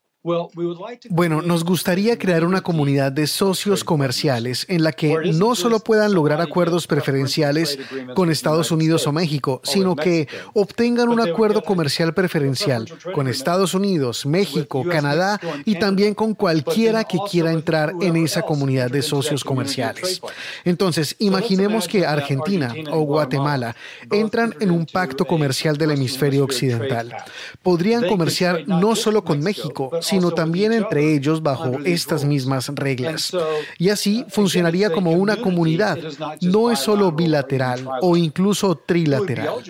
Bueno, 1.10 1.42
nos 1.42 1.66
gustaría 1.66 2.18
crear 2.18 2.46
una 2.46 2.62
comunidad 2.62 3.12
de 3.12 3.28
socios 3.28 3.84
comerciales 3.84 4.66
en 4.70 4.82
la 4.82 4.94
que 4.94 5.34
no 5.34 5.54
solo 5.54 5.82
puedan 5.82 6.14
lograr 6.14 6.40
acuerdos 6.40 6.88
preferenciales 6.88 7.78
con 8.16 8.32
Estados 8.32 8.72
Unidos 8.72 9.06
o 9.06 9.12
México, 9.12 9.60
sino 9.66 9.98
que 9.98 10.30
obtengan 10.54 11.10
un 11.10 11.20
acuerdo 11.20 11.62
comercial 11.62 12.14
preferencial 12.14 12.88
con 13.14 13.28
Estados 13.28 13.74
Unidos, 13.74 14.26
México, 14.26 14.86
Canadá 14.90 15.42
y 15.66 15.76
también 15.76 16.14
con 16.14 16.36
cualquiera 16.36 17.04
que 17.04 17.18
quiera 17.30 17.52
entrar 17.52 17.94
en 18.00 18.16
esa 18.16 18.44
comunidad 18.44 18.90
de 18.90 19.02
socios 19.02 19.44
comerciales. 19.44 20.22
Entonces, 20.64 21.18
imaginemos 21.20 21.86
que 21.90 22.06
Argentina 22.06 22.74
o 22.92 23.02
Guatemala 23.02 23.76
entran 24.10 24.56
en 24.62 24.72
un 24.72 24.86
pacto 24.86 25.26
comercial 25.26 25.76
del 25.76 25.92
hemisferio 25.92 26.46
occidental. 26.46 27.14
Podrían 27.62 28.08
comerciar 28.08 28.66
no 28.68 28.96
solo 28.96 29.26
con 29.26 29.42
México, 29.42 29.92
sino 30.02 30.13
también 30.32 30.74
entre 30.74 31.14
ellos 31.14 31.42
bajo 31.42 31.80
estas 31.86 32.26
mismas 32.26 32.70
reglas. 32.76 33.36
Y 33.78 33.90
así 33.90 34.26
funcionaría 34.30 34.92
como 34.92 35.12
una 35.12 35.38
comunidad, 35.38 35.98
no 36.42 36.72
es 36.72 36.80
solo 36.80 37.12
bilateral 37.12 37.88
o 38.02 38.18
incluso 38.18 38.76
trilateral. 38.76 39.64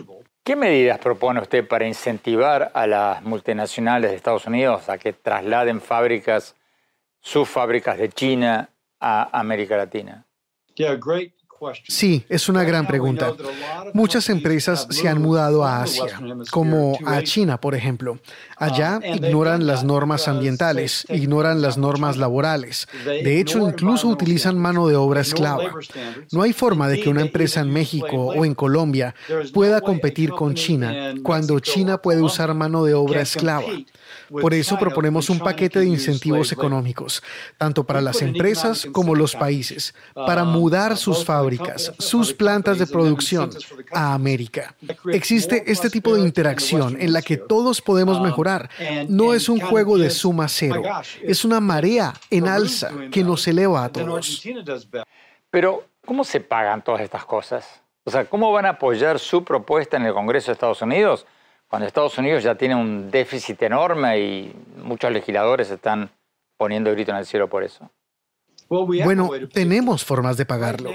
¿Qué 0.43 0.57
medidas 0.57 0.99
propone 0.99 1.39
usted 1.39 1.65
para 1.65 1.87
incentivar 1.87 2.69
a 2.73 2.85
las 2.85 3.23
multinacionales 3.23 4.11
de 4.11 4.17
Estados 4.17 4.45
Unidos 4.45 4.89
a 4.89 4.97
que 4.97 5.13
trasladen 5.13 5.79
fábricas, 5.79 6.55
sus 7.21 7.47
fábricas 7.47 7.97
de 7.97 8.09
China 8.09 8.69
a 8.99 9.39
América 9.39 9.77
Latina? 9.77 10.25
Sí, 11.87 12.25
es 12.29 12.49
una 12.49 12.63
gran 12.63 12.87
pregunta. 12.87 13.33
Muchas 13.93 14.29
empresas 14.29 14.87
se 14.89 15.07
han 15.07 15.21
mudado 15.21 15.63
a 15.63 15.83
Asia, 15.83 16.19
como 16.51 16.97
a 17.05 17.21
China, 17.23 17.59
por 17.59 17.75
ejemplo. 17.75 18.19
Allá 18.57 18.99
ignoran 19.03 19.65
las 19.67 19.83
normas 19.83 20.27
ambientales, 20.27 21.05
ignoran 21.09 21.61
las 21.61 21.77
normas 21.77 22.17
laborales. 22.17 22.87
De 23.05 23.39
hecho, 23.39 23.59
incluso 23.67 24.07
utilizan 24.07 24.57
mano 24.57 24.87
de 24.87 24.95
obra 24.95 25.21
esclava. 25.21 25.71
No 26.31 26.41
hay 26.41 26.53
forma 26.53 26.87
de 26.87 26.99
que 26.99 27.09
una 27.09 27.21
empresa 27.21 27.61
en 27.61 27.71
México 27.71 28.17
o 28.17 28.45
en 28.45 28.55
Colombia 28.55 29.15
pueda 29.53 29.81
competir 29.81 30.31
con 30.31 30.53
China 30.53 31.13
cuando 31.23 31.59
China 31.59 31.97
puede 31.97 32.21
usar 32.21 32.53
mano 32.53 32.83
de 32.85 32.93
obra 32.93 33.21
esclava. 33.21 33.67
Por 34.41 34.53
eso 34.53 34.77
proponemos 34.77 35.29
un 35.29 35.39
paquete 35.39 35.79
de 35.79 35.85
incentivos 35.85 36.51
económicos, 36.51 37.21
tanto 37.57 37.83
para 37.83 38.01
las 38.01 38.21
empresas 38.21 38.87
como 38.91 39.15
los 39.15 39.35
países, 39.35 39.93
para 40.13 40.43
mudar 40.43 40.97
sus 40.97 41.23
fábricas, 41.23 41.93
sus 41.99 42.33
plantas 42.33 42.79
de 42.79 42.87
producción 42.87 43.49
a 43.91 44.13
América. 44.13 44.75
Existe 45.11 45.63
este 45.67 45.89
tipo 45.89 46.15
de 46.15 46.21
interacción 46.21 46.99
en 46.99 47.13
la 47.13 47.21
que 47.21 47.37
todos 47.37 47.81
podemos 47.81 48.21
mejorar. 48.21 48.69
No 49.07 49.33
es 49.33 49.49
un 49.49 49.59
juego 49.59 49.97
de 49.97 50.09
suma 50.09 50.47
cero, 50.47 50.83
es 51.21 51.45
una 51.45 51.59
marea 51.59 52.13
en 52.29 52.47
alza 52.47 52.91
que 53.11 53.23
nos 53.23 53.47
eleva 53.47 53.85
a 53.85 53.89
todos. 53.89 54.43
Pero, 55.49 55.85
¿cómo 56.05 56.23
se 56.23 56.39
pagan 56.39 56.83
todas 56.83 57.01
estas 57.01 57.25
cosas? 57.25 57.81
O 58.05 58.11
sea, 58.11 58.25
¿cómo 58.25 58.51
van 58.51 58.65
a 58.65 58.69
apoyar 58.69 59.19
su 59.19 59.43
propuesta 59.43 59.97
en 59.97 60.05
el 60.05 60.13
Congreso 60.13 60.47
de 60.47 60.53
Estados 60.53 60.81
Unidos 60.81 61.25
cuando 61.73 61.87
Estados 61.87 62.15
Unidos 62.19 62.43
ya 62.43 62.53
tiene 62.53 62.75
un 62.75 63.09
déficit 63.09 63.63
enorme 63.63 64.19
y 64.19 64.55
muchos 64.83 65.11
legisladores 65.11 65.71
están 65.71 66.11
poniendo 66.55 66.91
grito 66.91 67.09
en 67.09 67.17
el 67.17 67.25
cielo 67.25 67.49
por 67.49 67.63
eso. 67.63 67.89
Bueno, 68.69 69.31
tenemos 69.51 70.05
formas 70.05 70.37
de 70.37 70.45
pagarlo. 70.45 70.91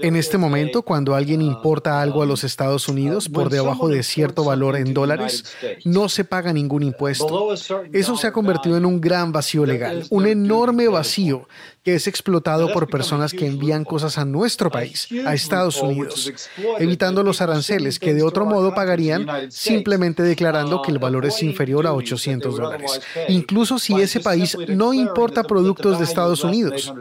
En 0.00 0.16
este 0.16 0.38
momento, 0.38 0.80
cuando 0.80 1.14
alguien 1.14 1.42
uh, 1.42 1.44
importa 1.44 2.00
algo 2.00 2.22
a 2.22 2.26
los 2.26 2.42
Estados 2.42 2.88
Unidos 2.88 3.28
por 3.28 3.50
debajo 3.50 3.88
de 3.88 4.02
cierto 4.02 4.44
valor 4.44 4.76
en 4.76 4.94
dólares, 4.94 5.44
no 5.84 6.08
se 6.08 6.24
paga 6.24 6.54
ningún 6.54 6.84
impuesto. 6.84 7.52
Eso 7.92 8.16
se 8.16 8.26
ha 8.26 8.32
convertido 8.32 8.78
en 8.78 8.86
un 8.86 9.02
gran 9.02 9.30
vacío 9.30 9.66
legal, 9.66 10.06
un 10.08 10.26
enorme 10.26 10.88
vacío 10.88 11.48
que 11.84 11.94
es 11.94 12.06
explotado 12.06 12.72
por 12.72 12.88
personas 12.88 13.32
que 13.32 13.46
envían 13.46 13.84
cosas 13.84 14.16
a 14.16 14.24
nuestro 14.24 14.70
país, 14.70 15.06
a 15.26 15.34
Estados 15.34 15.82
Unidos, 15.82 16.32
evitando 16.78 17.22
los 17.22 17.42
aranceles 17.42 17.98
que 17.98 18.14
de 18.14 18.22
otro 18.22 18.46
modo 18.46 18.74
pagarían 18.74 19.50
simplemente 19.50 20.22
declarando 20.22 20.80
que 20.80 20.90
el 20.90 20.98
valor 20.98 21.26
es 21.26 21.42
inferior 21.42 21.86
a 21.86 21.92
800 21.92 22.56
dólares, 22.56 23.00
incluso 23.28 23.78
si 23.78 24.00
ese 24.00 24.20
país 24.20 24.56
no 24.68 24.94
importa 24.94 25.44
productos 25.44 25.98
de 25.98 26.04
Estados 26.04 26.42
Unidos. 26.42 26.92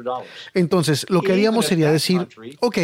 Entonces, 0.53 1.05
lo 1.09 1.21
que 1.21 1.31
haríamos 1.31 1.65
sería 1.65 1.89
decir, 1.89 2.27
ok, 2.59 2.77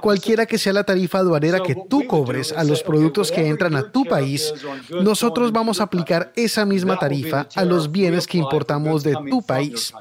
cualquiera 0.00 0.46
que 0.46 0.56
sea 0.58 0.72
la 0.72 0.84
tarifa 0.84 1.18
aduanera 1.18 1.60
que 1.60 1.76
tú 1.88 2.06
cobres 2.06 2.52
a 2.52 2.62
los 2.62 2.84
productos 2.84 3.32
que 3.32 3.48
entran 3.48 3.74
a 3.74 3.90
tu 3.90 4.04
país, 4.04 4.54
nosotros 4.90 5.50
vamos 5.50 5.80
a 5.80 5.84
aplicar 5.84 6.32
esa 6.36 6.64
misma 6.64 6.96
tarifa 6.96 7.48
a 7.56 7.64
los 7.64 7.90
bienes 7.90 8.28
que 8.28 8.38
importamos 8.38 9.02
de 9.02 9.16
tu 9.28 9.42
país. 9.42 9.92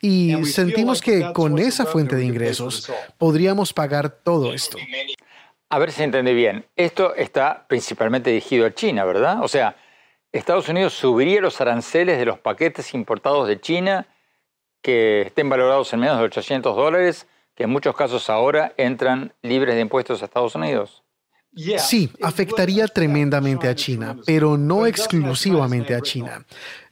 Y 0.00 0.44
sentimos 0.44 1.00
que 1.00 1.32
con 1.32 1.58
esa 1.58 1.84
fuente 1.84 2.16
de 2.16 2.24
ingresos 2.24 2.90
podríamos 3.16 3.72
pagar 3.72 4.10
todo 4.10 4.52
esto. 4.52 4.78
A 5.70 5.78
ver 5.78 5.92
si 5.92 6.02
entendí 6.02 6.32
bien. 6.34 6.64
Esto 6.76 7.14
está 7.14 7.66
principalmente 7.68 8.30
dirigido 8.30 8.66
a 8.66 8.74
China, 8.74 9.04
¿verdad? 9.04 9.42
O 9.42 9.48
sea, 9.48 9.76
Estados 10.32 10.68
Unidos 10.68 10.94
subiría 10.94 11.40
los 11.40 11.60
aranceles 11.60 12.18
de 12.18 12.26
los 12.26 12.38
paquetes 12.38 12.94
importados 12.94 13.48
de 13.48 13.60
China 13.60 14.06
que 14.82 15.22
estén 15.22 15.48
valorados 15.48 15.92
en 15.92 16.00
menos 16.00 16.18
de 16.18 16.24
800 16.24 16.76
dólares, 16.76 17.26
que 17.54 17.64
en 17.64 17.70
muchos 17.70 17.96
casos 17.96 18.30
ahora 18.30 18.72
entran 18.76 19.34
libres 19.42 19.74
de 19.74 19.80
impuestos 19.80 20.22
a 20.22 20.26
Estados 20.26 20.54
Unidos. 20.54 21.02
Sí, 21.78 22.10
afectaría 22.22 22.86
tremendamente 22.86 23.68
a 23.68 23.74
China, 23.74 24.16
pero 24.24 24.56
no 24.56 24.86
exclusivamente 24.86 25.94
a 25.94 26.00
China. 26.00 26.44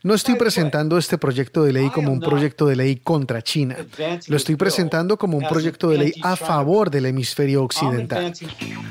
No 0.03 0.15
estoy 0.15 0.37
presentando 0.37 0.99
este 0.99 1.19
proyecto 1.19 1.63
de 1.65 1.73
ley 1.73 1.91
como 1.91 2.13
un 2.13 2.21
proyecto 2.21 2.67
de 2.67 2.77
ley 2.77 2.97
contra 2.97 3.43
China. 3.43 3.77
Lo 4.29 4.37
estoy 4.37 4.57
presentando 4.57 5.17
como 5.17 5.37
un 5.37 5.47
proyecto 5.49 5.89
de 5.89 5.99
ley 5.99 6.13
a 6.23 6.37
favor 6.37 6.91
del 6.91 7.07
hemisferio 7.07 7.63
occidental. 7.63 8.33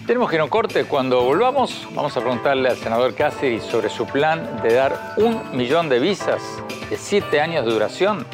Tenemos 0.05 0.29
que 0.29 0.35
ir 0.35 0.41
a 0.41 0.43
un 0.45 0.49
corte. 0.49 0.85
Cuando 0.85 1.23
volvamos, 1.23 1.87
vamos 1.93 2.15
a 2.15 2.21
preguntarle 2.21 2.69
al 2.69 2.77
senador 2.77 3.13
Cassidy 3.15 3.59
sobre 3.59 3.89
su 3.89 4.05
plan 4.05 4.61
de 4.61 4.73
dar 4.73 5.15
un 5.17 5.55
millón 5.55 5.89
de 5.89 5.99
visas 5.99 6.41
de 6.89 6.97
siete 6.97 7.41
años 7.41 7.65
de 7.65 7.71
duración 7.71 8.25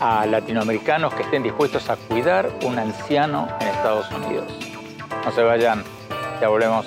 a 0.00 0.26
latinoamericanos 0.26 1.14
que 1.14 1.22
estén 1.22 1.42
dispuestos 1.42 1.88
a 1.90 1.96
cuidar 1.96 2.50
un 2.64 2.78
anciano 2.78 3.48
en 3.60 3.68
Estados 3.68 4.10
Unidos. 4.10 4.52
No 5.24 5.32
se 5.32 5.42
vayan. 5.42 5.82
Ya 6.40 6.48
volvemos. 6.48 6.86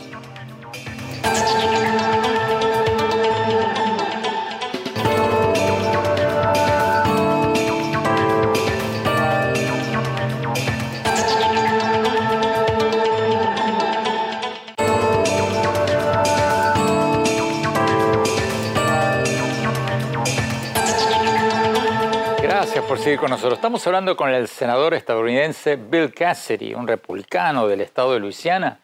Gracias 22.41 22.85
por 22.85 22.99
seguir 22.99 23.17
con 23.17 23.31
nosotros. 23.31 23.53
Estamos 23.53 23.85
hablando 23.87 24.15
con 24.15 24.29
el 24.29 24.47
senador 24.47 24.93
estadounidense 24.93 25.75
Bill 25.75 26.13
Cassidy, 26.13 26.75
un 26.75 26.87
republicano 26.87 27.67
del 27.67 27.81
estado 27.81 28.13
de 28.13 28.19
Luisiana 28.19 28.79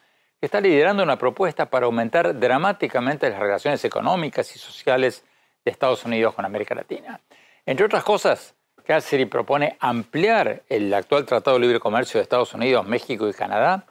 está 0.46 0.62
liderando 0.62 1.04
una 1.04 1.18
propuesta 1.18 1.70
para 1.70 1.86
aumentar 1.86 2.40
dramáticamente 2.40 3.30
las 3.30 3.40
relaciones 3.40 3.84
económicas 3.84 4.56
y 4.56 4.60
sociales 4.60 5.24
de 5.64 5.72
Estados 5.72 6.06
Unidos 6.06 6.34
con 6.36 6.46
América 6.46 6.76
Latina. 6.76 7.20
Entre 7.66 7.86
otras 7.86 8.04
cosas, 8.04 8.56
Cassidy 8.86 9.26
propone 9.26 9.78
ampliar 9.80 10.64
el 10.70 10.94
actual 10.94 11.26
Tratado 11.26 11.58
de 11.58 11.62
Libre 11.62 11.80
Comercio 11.80 12.20
de 12.20 12.24
Estados 12.24 12.54
Unidos, 12.54 12.88
México 12.88 13.28
y 13.28 13.34
Canadá 13.34 13.88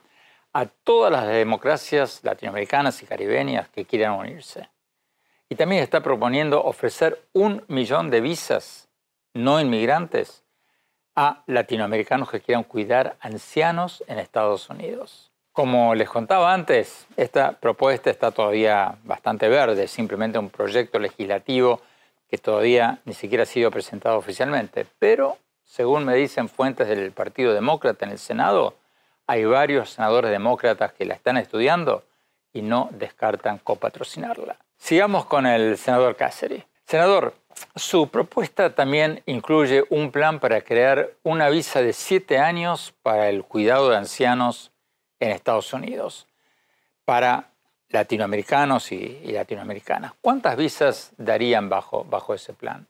a 0.53 0.65
todas 0.65 1.11
las 1.11 1.27
democracias 1.27 2.21
latinoamericanas 2.23 3.03
y 3.03 3.05
caribeñas 3.05 3.67
que 3.67 3.83
quieran 3.83 4.13
unirse. 4.13 4.69
Y 5.49 5.55
también 5.55 5.83
está 5.83 6.01
proponiendo 6.01 6.63
ofrecer 6.63 7.21
un 7.33 7.65
millón 7.67 8.09
de 8.09 8.21
visas 8.21 8.87
no 9.33 9.59
inmigrantes 9.59 10.43
a 11.13 11.43
latinoamericanos 11.47 12.31
que 12.31 12.39
quieran 12.39 12.63
cuidar 12.63 13.17
ancianos 13.19 14.03
en 14.07 14.19
Estados 14.19 14.69
Unidos. 14.69 15.31
Como 15.55 15.95
les 15.95 16.09
contaba 16.09 16.53
antes, 16.53 17.07
esta 17.15 17.53
propuesta 17.53 18.09
está 18.09 18.31
todavía 18.31 18.97
bastante 19.05 19.47
verde, 19.47 19.87
simplemente 19.87 20.37
un 20.37 20.49
proyecto 20.49 20.99
legislativo 20.99 21.79
que 22.29 22.37
todavía 22.37 22.99
ni 23.05 23.13
siquiera 23.13 23.43
ha 23.43 23.45
sido 23.45 23.71
presentado 23.71 24.17
oficialmente. 24.17 24.85
Pero, 24.99 25.37
según 25.63 26.03
me 26.03 26.13
dicen 26.13 26.49
fuentes 26.49 26.89
del 26.89 27.13
Partido 27.13 27.53
Demócrata 27.53 28.03
en 28.03 28.11
el 28.11 28.19
Senado, 28.19 28.75
hay 29.27 29.45
varios 29.45 29.91
senadores 29.91 30.29
demócratas 30.29 30.91
que 30.91 31.05
la 31.05 31.13
están 31.13 31.37
estudiando 31.37 32.03
y 32.51 32.61
no 32.61 32.89
descartan 32.91 33.59
copatrocinarla. 33.59 34.57
Sigamos 34.75 35.23
con 35.23 35.45
el 35.45 35.77
senador 35.77 36.17
Cassidy. 36.17 36.65
Senador, 36.85 37.33
su 37.77 38.09
propuesta 38.09 38.75
también 38.75 39.23
incluye 39.25 39.85
un 39.89 40.11
plan 40.11 40.41
para 40.41 40.59
crear 40.59 41.11
una 41.23 41.47
visa 41.47 41.81
de 41.81 41.93
siete 41.93 42.39
años 42.39 42.93
para 43.03 43.29
el 43.29 43.45
cuidado 43.45 43.89
de 43.91 43.95
ancianos 43.95 44.73
en 45.25 45.31
Estados 45.31 45.73
Unidos 45.73 46.27
para 47.03 47.49
latinoamericanos 47.89 48.91
y, 48.91 49.21
latinoamericanas. 49.25 50.13
¿Cuántas 50.21 50.55
visas 50.55 51.11
darían 51.17 51.69
bajo, 51.69 52.03
bajo 52.03 52.33
ese 52.33 52.53
plan? 52.53 52.87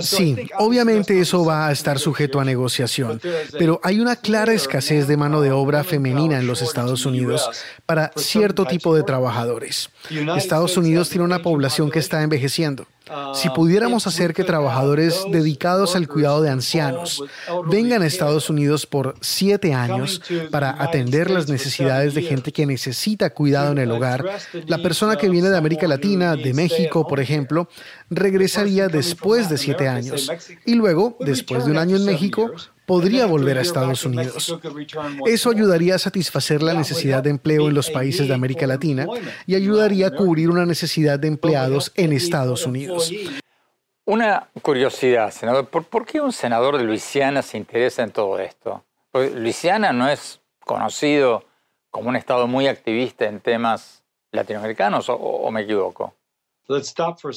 Sí, 0.00 0.36
obviamente 0.58 1.20
eso 1.20 1.44
va 1.44 1.68
a 1.68 1.72
estar 1.72 1.98
sujeto 1.98 2.40
a 2.40 2.44
negociación, 2.46 3.20
pero 3.58 3.78
hay 3.82 4.00
una 4.00 4.16
clara 4.16 4.54
escasez 4.54 5.06
de 5.06 5.18
mano 5.18 5.42
de 5.42 5.52
obra 5.52 5.84
femenina 5.84 6.38
en 6.38 6.46
los 6.46 6.62
Estados 6.62 7.04
Unidos 7.04 7.50
para 7.84 8.10
cierto 8.16 8.64
tipo 8.64 8.94
de 8.94 9.02
trabajadores. 9.02 9.90
Estados 10.34 10.78
Unidos 10.78 11.10
tiene 11.10 11.24
una 11.24 11.42
población 11.42 11.90
que 11.90 11.98
está 11.98 12.22
envejeciendo. 12.22 12.86
Si 13.34 13.48
pudiéramos 13.50 14.06
hacer 14.06 14.34
que 14.34 14.44
trabajadores 14.44 15.24
dedicados 15.30 15.96
al 15.96 16.08
cuidado 16.08 16.42
de 16.42 16.50
ancianos 16.50 17.22
vengan 17.66 18.02
a 18.02 18.06
Estados 18.06 18.50
Unidos 18.50 18.86
por 18.86 19.14
siete 19.20 19.74
años 19.74 20.22
para 20.50 20.82
atender 20.82 21.30
las 21.30 21.48
necesidades 21.48 22.14
de 22.14 22.22
gente 22.22 22.52
que 22.52 22.66
necesita 22.66 23.30
cuidado 23.30 23.72
en 23.72 23.78
el 23.78 23.90
hogar, 23.90 24.24
la 24.66 24.78
persona 24.78 25.16
que 25.16 25.28
viene 25.28 25.48
de 25.48 25.56
América 25.56 25.86
Latina, 25.86 26.36
de 26.36 26.54
México, 26.54 27.06
por 27.06 27.20
ejemplo, 27.20 27.68
regresaría 28.10 28.88
después 28.88 29.48
de 29.48 29.58
siete 29.58 29.88
años 29.88 30.30
y 30.64 30.74
luego, 30.74 31.16
después 31.20 31.64
de 31.64 31.70
un 31.70 31.78
año 31.78 31.96
en 31.96 32.04
México, 32.04 32.52
podría 32.90 33.24
volver 33.24 33.56
a 33.56 33.60
Estados 33.60 34.04
Unidos. 34.04 34.58
Eso 35.24 35.50
ayudaría 35.50 35.94
a 35.94 35.98
satisfacer 35.98 36.60
la 36.60 36.74
necesidad 36.74 37.22
de 37.22 37.30
empleo 37.30 37.68
en 37.68 37.74
los 37.74 37.88
países 37.88 38.26
de 38.26 38.34
América 38.34 38.66
Latina 38.66 39.06
y 39.46 39.54
ayudaría 39.54 40.08
a 40.08 40.10
cubrir 40.10 40.50
una 40.50 40.66
necesidad 40.66 41.16
de 41.16 41.28
empleados 41.28 41.92
en 41.94 42.12
Estados 42.12 42.66
Unidos. 42.66 43.12
Una 44.06 44.48
curiosidad, 44.60 45.30
senador, 45.30 45.68
¿por, 45.68 46.04
qué 46.04 46.20
un 46.20 46.32
senador 46.32 46.78
de 46.78 46.82
Luisiana 46.82 47.42
se 47.42 47.58
interesa 47.58 48.02
en 48.02 48.10
todo 48.10 48.40
esto? 48.40 48.84
Luisiana 49.12 49.92
no 49.92 50.08
es 50.08 50.40
conocido 50.58 51.44
como 51.90 52.08
un 52.08 52.16
estado 52.16 52.48
muy 52.48 52.66
activista 52.66 53.26
en 53.26 53.38
temas 53.38 54.02
latinoamericanos, 54.32 55.06
o 55.08 55.48
me 55.52 55.60
equivoco? 55.60 56.12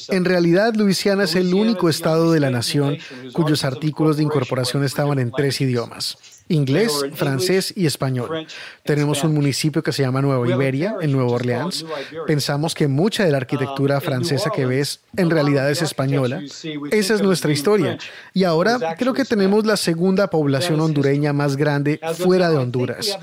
En 0.08 0.24
realidad, 0.24 0.74
Luisiana 0.74 1.24
es 1.24 1.34
el 1.34 1.54
único 1.54 1.88
estado 1.88 2.32
de 2.32 2.40
la 2.40 2.50
nación 2.50 2.98
cuyos 3.32 3.64
artículos 3.64 4.16
de 4.16 4.22
incorporación 4.22 4.84
estaban 4.84 5.18
en 5.18 5.32
tres 5.32 5.60
idiomas 5.60 6.18
inglés, 6.48 6.92
francés 7.14 7.72
y 7.76 7.86
español. 7.86 8.46
Tenemos 8.84 9.24
un 9.24 9.34
municipio 9.34 9.82
que 9.82 9.92
se 9.92 10.02
llama 10.02 10.20
Nueva 10.20 10.48
Iberia, 10.48 10.96
en 11.00 11.12
Nueva 11.12 11.30
Orleans. 11.30 11.84
Pensamos 12.26 12.74
que 12.74 12.88
mucha 12.88 13.24
de 13.24 13.30
la 13.30 13.38
arquitectura 13.38 14.00
francesa 14.00 14.50
que 14.50 14.66
ves 14.66 15.00
en 15.16 15.30
realidad 15.30 15.70
es 15.70 15.82
española. 15.82 16.42
Esa 16.90 17.14
es 17.14 17.22
nuestra 17.22 17.52
historia. 17.52 17.98
Y 18.32 18.44
ahora 18.44 18.96
creo 18.98 19.14
que 19.14 19.24
tenemos 19.24 19.64
la 19.64 19.76
segunda 19.76 20.28
población 20.28 20.80
hondureña 20.80 21.32
más 21.32 21.56
grande 21.56 22.00
fuera 22.18 22.50
de 22.50 22.56
Honduras. 22.56 23.18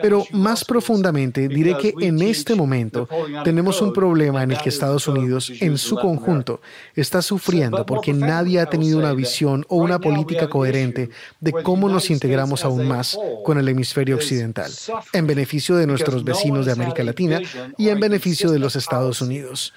Pero 0.00 0.24
más 0.32 0.64
profundamente, 0.64 1.48
diré 1.48 1.76
que 1.76 1.94
en 2.00 2.22
este 2.22 2.54
momento 2.54 3.08
tenemos 3.44 3.82
un 3.82 3.92
problema 3.92 4.42
en 4.42 4.52
el 4.52 4.58
que 4.58 4.68
Estados 4.68 5.06
Unidos, 5.06 5.52
en 5.60 5.76
su 5.78 5.96
conjunto, 5.96 6.60
está 6.94 7.20
sufriendo 7.20 7.84
porque 7.84 8.12
nadie 8.12 8.60
ha 8.60 8.66
tenido 8.66 8.98
una 8.98 9.12
visión 9.12 9.66
o 9.68 9.76
una 9.76 9.98
política 9.98 10.48
coherente 10.48 11.10
de 11.40 11.52
cómo 11.52 11.88
nos 11.88 12.10
integramos 12.10 12.53
aún 12.62 12.86
más 12.86 13.18
con 13.42 13.58
el 13.58 13.66
hemisferio 13.66 14.16
occidental, 14.16 14.70
en 15.14 15.26
beneficio 15.26 15.76
de 15.76 15.86
nuestros 15.86 16.24
vecinos 16.24 16.66
de 16.66 16.72
América 16.72 17.02
Latina 17.02 17.40
y 17.78 17.88
en 17.88 17.98
beneficio 17.98 18.50
de 18.50 18.58
los 18.58 18.76
Estados 18.76 19.22
Unidos. 19.22 19.72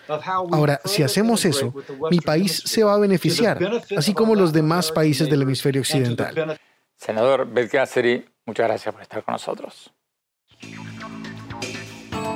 Ahora, 0.52 0.82
si 0.84 1.04
hacemos 1.04 1.46
eso, 1.46 1.74
mi 2.12 2.20
país 2.20 2.62
se 2.66 2.84
va 2.84 2.96
a 2.96 3.00
beneficiar, 3.00 3.82
así 3.96 4.14
como 4.14 4.36
los 4.36 4.52
demás 4.52 4.92
países 4.92 5.30
del 5.30 5.44
hemisferio 5.44 5.82
occidental. 5.82 6.60
Senador 6.98 7.48
Belcáceri, 7.48 8.26
muchas 8.46 8.68
gracias 8.68 8.94
por 8.94 9.02
estar 9.02 9.24
con 9.24 9.32
nosotros. 9.34 9.92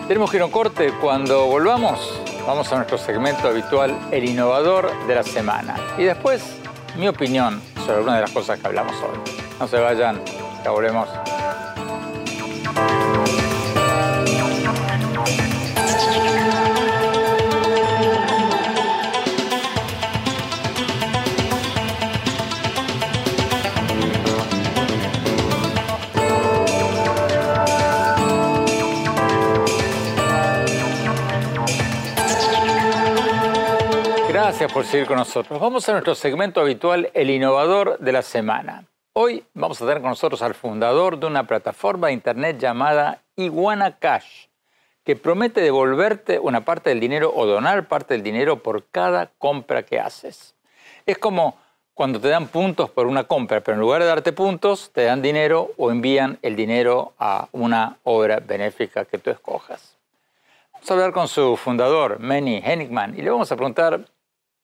Tenemos 0.07 0.29
que 0.29 0.39
corte. 0.51 0.91
Cuando 0.99 1.45
volvamos, 1.45 2.21
vamos 2.45 2.71
a 2.71 2.75
nuestro 2.75 2.97
segmento 2.97 3.47
habitual, 3.47 3.97
el 4.11 4.25
innovador 4.25 4.91
de 5.07 5.15
la 5.15 5.23
semana. 5.23 5.75
Y 5.97 6.03
después, 6.03 6.43
mi 6.97 7.07
opinión 7.07 7.61
sobre 7.85 7.97
alguna 7.97 8.15
de 8.15 8.21
las 8.21 8.31
cosas 8.31 8.59
que 8.59 8.67
hablamos 8.67 8.93
hoy. 9.01 9.40
No 9.61 9.67
se 9.67 9.77
vayan, 9.77 10.19
ya 10.63 10.71
volvemos. 10.71 11.07
Gracias 34.27 34.73
por 34.73 34.85
seguir 34.85 35.05
con 35.05 35.17
nosotros. 35.17 35.59
Vamos 35.59 35.87
a 35.87 35.91
nuestro 35.91 36.15
segmento 36.15 36.61
habitual, 36.61 37.11
el 37.13 37.29
innovador 37.29 37.99
de 37.99 38.11
la 38.11 38.23
semana. 38.23 38.90
Hoy 39.13 39.43
vamos 39.53 39.81
a 39.81 39.85
tener 39.85 39.99
con 39.99 40.11
nosotros 40.11 40.41
al 40.41 40.55
fundador 40.55 41.19
de 41.19 41.27
una 41.27 41.45
plataforma 41.45 42.07
de 42.07 42.13
internet 42.13 42.57
llamada 42.57 43.21
Iguana 43.35 43.97
Cash, 43.99 44.45
que 45.03 45.17
promete 45.17 45.59
devolverte 45.59 46.39
una 46.39 46.63
parte 46.63 46.91
del 46.91 47.01
dinero 47.01 47.29
o 47.35 47.45
donar 47.45 47.89
parte 47.89 48.13
del 48.13 48.23
dinero 48.23 48.63
por 48.63 48.85
cada 48.85 49.25
compra 49.37 49.83
que 49.83 49.99
haces. 49.99 50.55
Es 51.05 51.17
como 51.17 51.57
cuando 51.93 52.21
te 52.21 52.29
dan 52.29 52.47
puntos 52.47 52.89
por 52.89 53.05
una 53.05 53.25
compra, 53.25 53.59
pero 53.59 53.75
en 53.75 53.81
lugar 53.81 54.01
de 54.01 54.07
darte 54.07 54.31
puntos, 54.31 54.91
te 54.93 55.03
dan 55.03 55.21
dinero 55.21 55.71
o 55.75 55.91
envían 55.91 56.39
el 56.41 56.55
dinero 56.55 57.11
a 57.19 57.49
una 57.51 57.97
obra 58.03 58.39
benéfica 58.39 59.03
que 59.03 59.17
tú 59.17 59.29
escojas. 59.29 59.97
Vamos 60.71 60.89
a 60.89 60.93
hablar 60.93 61.11
con 61.11 61.27
su 61.27 61.57
fundador, 61.57 62.17
Manny 62.19 62.61
Henigman, 62.63 63.19
y 63.19 63.23
le 63.23 63.29
vamos 63.29 63.51
a 63.51 63.57
preguntar 63.57 64.05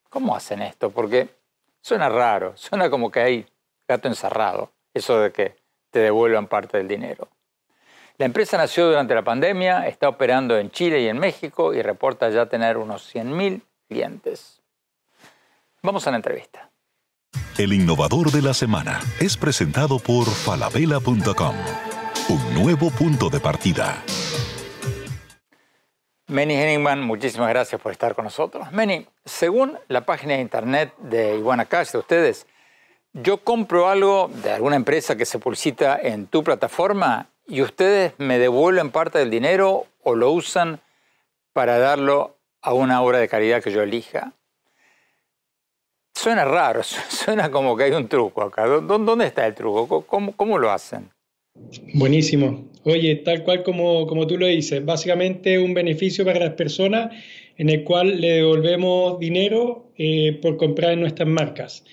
cómo 0.09 0.33
hacen 0.33 0.61
esto, 0.61 0.89
porque 0.89 1.27
suena 1.81 2.07
raro, 2.07 2.55
suena 2.55 2.89
como 2.89 3.11
que 3.11 3.19
hay 3.19 3.45
gato 3.87 4.07
encerrado, 4.07 4.71
eso 4.93 5.19
de 5.19 5.31
que 5.31 5.55
te 5.91 5.99
devuelvan 5.99 6.47
parte 6.47 6.77
del 6.77 6.87
dinero. 6.87 7.29
La 8.17 8.25
empresa 8.25 8.57
nació 8.57 8.87
durante 8.87 9.13
la 9.13 9.23
pandemia, 9.23 9.87
está 9.87 10.09
operando 10.09 10.57
en 10.57 10.71
Chile 10.71 11.01
y 11.01 11.07
en 11.07 11.19
México 11.19 11.73
y 11.73 11.81
reporta 11.81 12.29
ya 12.29 12.47
tener 12.47 12.77
unos 12.77 13.13
100.000 13.13 13.61
clientes. 13.87 14.61
Vamos 15.83 16.07
a 16.07 16.11
la 16.11 16.17
entrevista. 16.17 16.71
El 17.57 17.73
innovador 17.73 18.31
de 18.31 18.41
la 18.41 18.53
semana 18.53 18.99
es 19.19 19.37
presentado 19.37 19.99
por 19.99 20.25
falabella.com, 20.25 21.55
un 22.29 22.53
nuevo 22.55 22.89
punto 22.89 23.29
de 23.29 23.39
partida. 23.39 24.03
Manny 26.27 26.55
Henningman, 26.55 27.01
muchísimas 27.01 27.49
gracias 27.49 27.79
por 27.79 27.91
estar 27.91 28.13
con 28.13 28.25
nosotros. 28.25 28.71
Manny, 28.73 29.07
según 29.23 29.79
la 29.87 30.05
página 30.05 30.33
de 30.33 30.41
internet 30.41 30.93
de 30.97 31.37
Iguana 31.37 31.65
Cash 31.65 31.91
de 31.91 31.99
ustedes, 31.99 32.47
yo 33.23 33.37
compro 33.37 33.87
algo 33.87 34.29
de 34.43 34.51
alguna 34.51 34.75
empresa 34.75 35.15
que 35.15 35.25
se 35.25 35.39
publicita 35.39 35.99
en 36.01 36.27
tu 36.27 36.43
plataforma 36.43 37.29
y 37.47 37.61
ustedes 37.61 38.13
me 38.17 38.37
devuelven 38.37 38.91
parte 38.91 39.19
del 39.19 39.29
dinero 39.29 39.85
o 40.03 40.15
lo 40.15 40.31
usan 40.31 40.79
para 41.53 41.79
darlo 41.79 42.37
a 42.61 42.73
una 42.73 43.01
obra 43.01 43.19
de 43.19 43.27
caridad 43.27 43.63
que 43.63 43.71
yo 43.71 43.81
elija. 43.81 44.33
Suena 46.13 46.45
raro, 46.45 46.83
suena 47.09 47.49
como 47.49 47.75
que 47.75 47.85
hay 47.85 47.91
un 47.91 48.07
truco 48.07 48.43
acá. 48.43 48.65
¿Dónde 48.65 49.25
está 49.25 49.47
el 49.47 49.55
truco? 49.55 50.05
¿Cómo, 50.05 50.57
lo 50.57 50.71
hacen? 50.71 51.09
Buenísimo. 51.93 52.69
Oye, 52.83 53.15
tal 53.15 53.43
cual 53.43 53.63
como, 53.63 54.05
como 54.05 54.27
tú 54.27 54.37
lo 54.37 54.45
dices, 54.45 54.85
básicamente 54.85 55.57
un 55.57 55.73
beneficio 55.73 56.23
para 56.23 56.39
las 56.39 56.53
personas 56.53 57.15
en 57.57 57.69
el 57.69 57.83
cual 57.83 58.21
le 58.21 58.33
devolvemos 58.33 59.19
dinero 59.19 59.91
eh, 59.97 60.37
por 60.41 60.57
comprar 60.57 60.91
en 60.91 61.01
nuestras 61.01 61.27
marcas. 61.27 61.83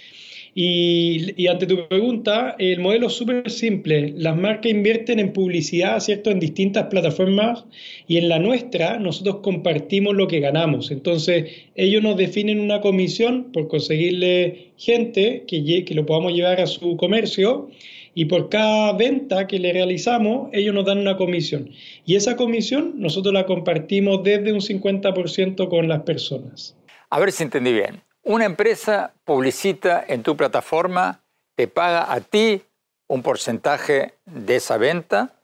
Y, 0.56 1.48
ante 1.48 1.66
tu 1.66 1.88
pregunta, 1.88 2.54
el 2.60 2.78
modelo 2.78 3.08
es 3.08 3.14
súper 3.14 3.50
simple. 3.50 4.14
Las 4.16 4.36
marcas 4.36 4.70
invierten 4.70 5.18
en 5.18 5.32
publicidad, 5.32 5.98
¿cierto?, 5.98 6.30
en 6.30 6.38
distintas 6.38 6.86
plataformas 6.86 7.64
y 8.06 8.18
en 8.18 8.28
la 8.28 8.38
nuestra 8.38 9.00
nosotros 9.00 9.38
compartimos 9.42 10.14
lo 10.14 10.28
que 10.28 10.38
ganamos. 10.38 10.92
Entonces, 10.92 11.50
ellos 11.74 12.04
nos 12.04 12.16
definen 12.16 12.60
una 12.60 12.80
comisión 12.80 13.50
por 13.52 13.66
conseguirle 13.66 14.68
gente 14.76 15.42
que, 15.48 15.84
que 15.84 15.94
lo 15.94 16.06
podamos 16.06 16.32
llevar 16.32 16.60
a 16.60 16.68
su 16.68 16.96
comercio 16.96 17.68
y 18.14 18.26
por 18.26 18.48
cada 18.48 18.92
venta 18.92 19.48
que 19.48 19.58
le 19.58 19.72
realizamos, 19.72 20.50
ellos 20.52 20.72
nos 20.72 20.84
dan 20.84 20.98
una 20.98 21.16
comisión. 21.16 21.70
Y 22.06 22.14
esa 22.14 22.36
comisión 22.36 22.92
nosotros 22.96 23.34
la 23.34 23.44
compartimos 23.44 24.22
desde 24.22 24.52
un 24.52 24.60
50% 24.60 25.68
con 25.68 25.88
las 25.88 26.02
personas. 26.02 26.76
A 27.10 27.18
ver 27.18 27.32
si 27.32 27.42
entendí 27.42 27.72
bien 27.72 28.04
una 28.24 28.46
empresa 28.46 29.14
publicita 29.24 30.04
en 30.06 30.22
tu 30.22 30.36
plataforma, 30.36 31.22
te 31.56 31.68
paga 31.68 32.12
a 32.12 32.20
ti 32.20 32.62
un 33.06 33.22
porcentaje 33.22 34.14
de 34.24 34.56
esa 34.56 34.78
venta 34.78 35.36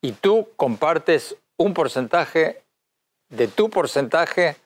y 0.00 0.12
tú 0.12 0.48
compartes 0.56 1.36
un 1.56 1.74
porcentaje 1.74 2.62
de 3.30 3.48
tu 3.48 3.70
porcentaje 3.70 4.56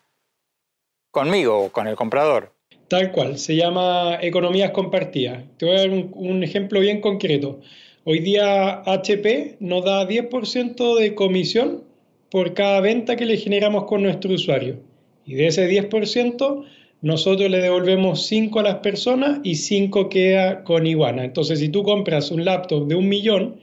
conmigo 1.11 1.59
o 1.59 1.71
con 1.71 1.87
el 1.87 1.97
comprador. 1.97 2.53
Tal 2.89 3.13
cual, 3.13 3.39
se 3.39 3.57
llama 3.57 4.19
economías 4.21 4.73
compartidas. 4.73 5.45
Te 5.57 5.67
voy 5.67 5.77
a 5.77 5.81
dar 5.81 5.91
un, 5.91 6.43
ejemplo 6.43 6.81
bien 6.81 7.01
concreto. 7.01 7.61
Hoy 8.05 8.19
día 8.19 8.83
HP 8.85 9.57
nos 9.61 9.85
da 9.85 10.07
10% 10.07 10.99
de 10.99 11.15
comisión 11.15 11.85
por 12.31 12.55
cada 12.55 12.81
venta 12.81 13.17
que 13.17 13.25
le 13.25 13.37
generamos 13.37 13.85
con 13.85 14.03
nuestro 14.03 14.35
usuario. 14.35 14.81
Y 15.25 15.35
de 15.35 15.47
ese 15.47 15.71
10%, 15.71 16.67
nosotros 17.03 17.51
le 17.51 17.59
devolvemos 17.59 18.27
5 18.27 18.61
a 18.61 18.63
las 18.63 18.77
personas 18.77 19.41
y 19.43 19.57
5 19.57 20.09
queda 20.09 20.63
con 20.63 20.87
Iguana. 20.87 21.25
Entonces, 21.25 21.59
si 21.59 21.69
tú 21.69 21.83
compras 21.83 22.31
un 22.31 22.45
laptop 22.45 22.87
de 22.87 22.95
un 22.95 23.09
millón 23.09 23.61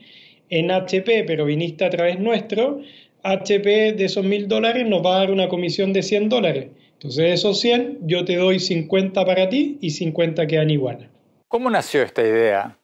en 0.50 0.70
HP, 0.70 1.24
pero 1.24 1.46
viniste 1.46 1.84
a 1.84 1.90
través 1.90 2.20
nuestro, 2.20 2.80
HP 3.22 3.92
de 3.94 4.04
esos 4.04 4.24
mil 4.24 4.46
dólares 4.46 4.86
nos 4.86 5.04
va 5.04 5.16
a 5.16 5.18
dar 5.20 5.30
una 5.30 5.48
comisión 5.48 5.92
de 5.92 6.02
100 6.02 6.28
dólares. 6.28 6.68
Entonces, 6.92 7.24
de 7.24 7.32
esos 7.32 7.60
100, 7.60 8.00
yo 8.02 8.26
te 8.26 8.36
doy 8.36 8.60
50 8.60 9.24
para 9.24 9.48
ti 9.48 9.78
y 9.80 9.90
50 9.90 10.46
quedan 10.46 10.70
Iguana. 10.70 11.10
¿Cómo 11.48 11.70
nació 11.70 12.02
esta 12.02 12.22
idea? 12.22 12.78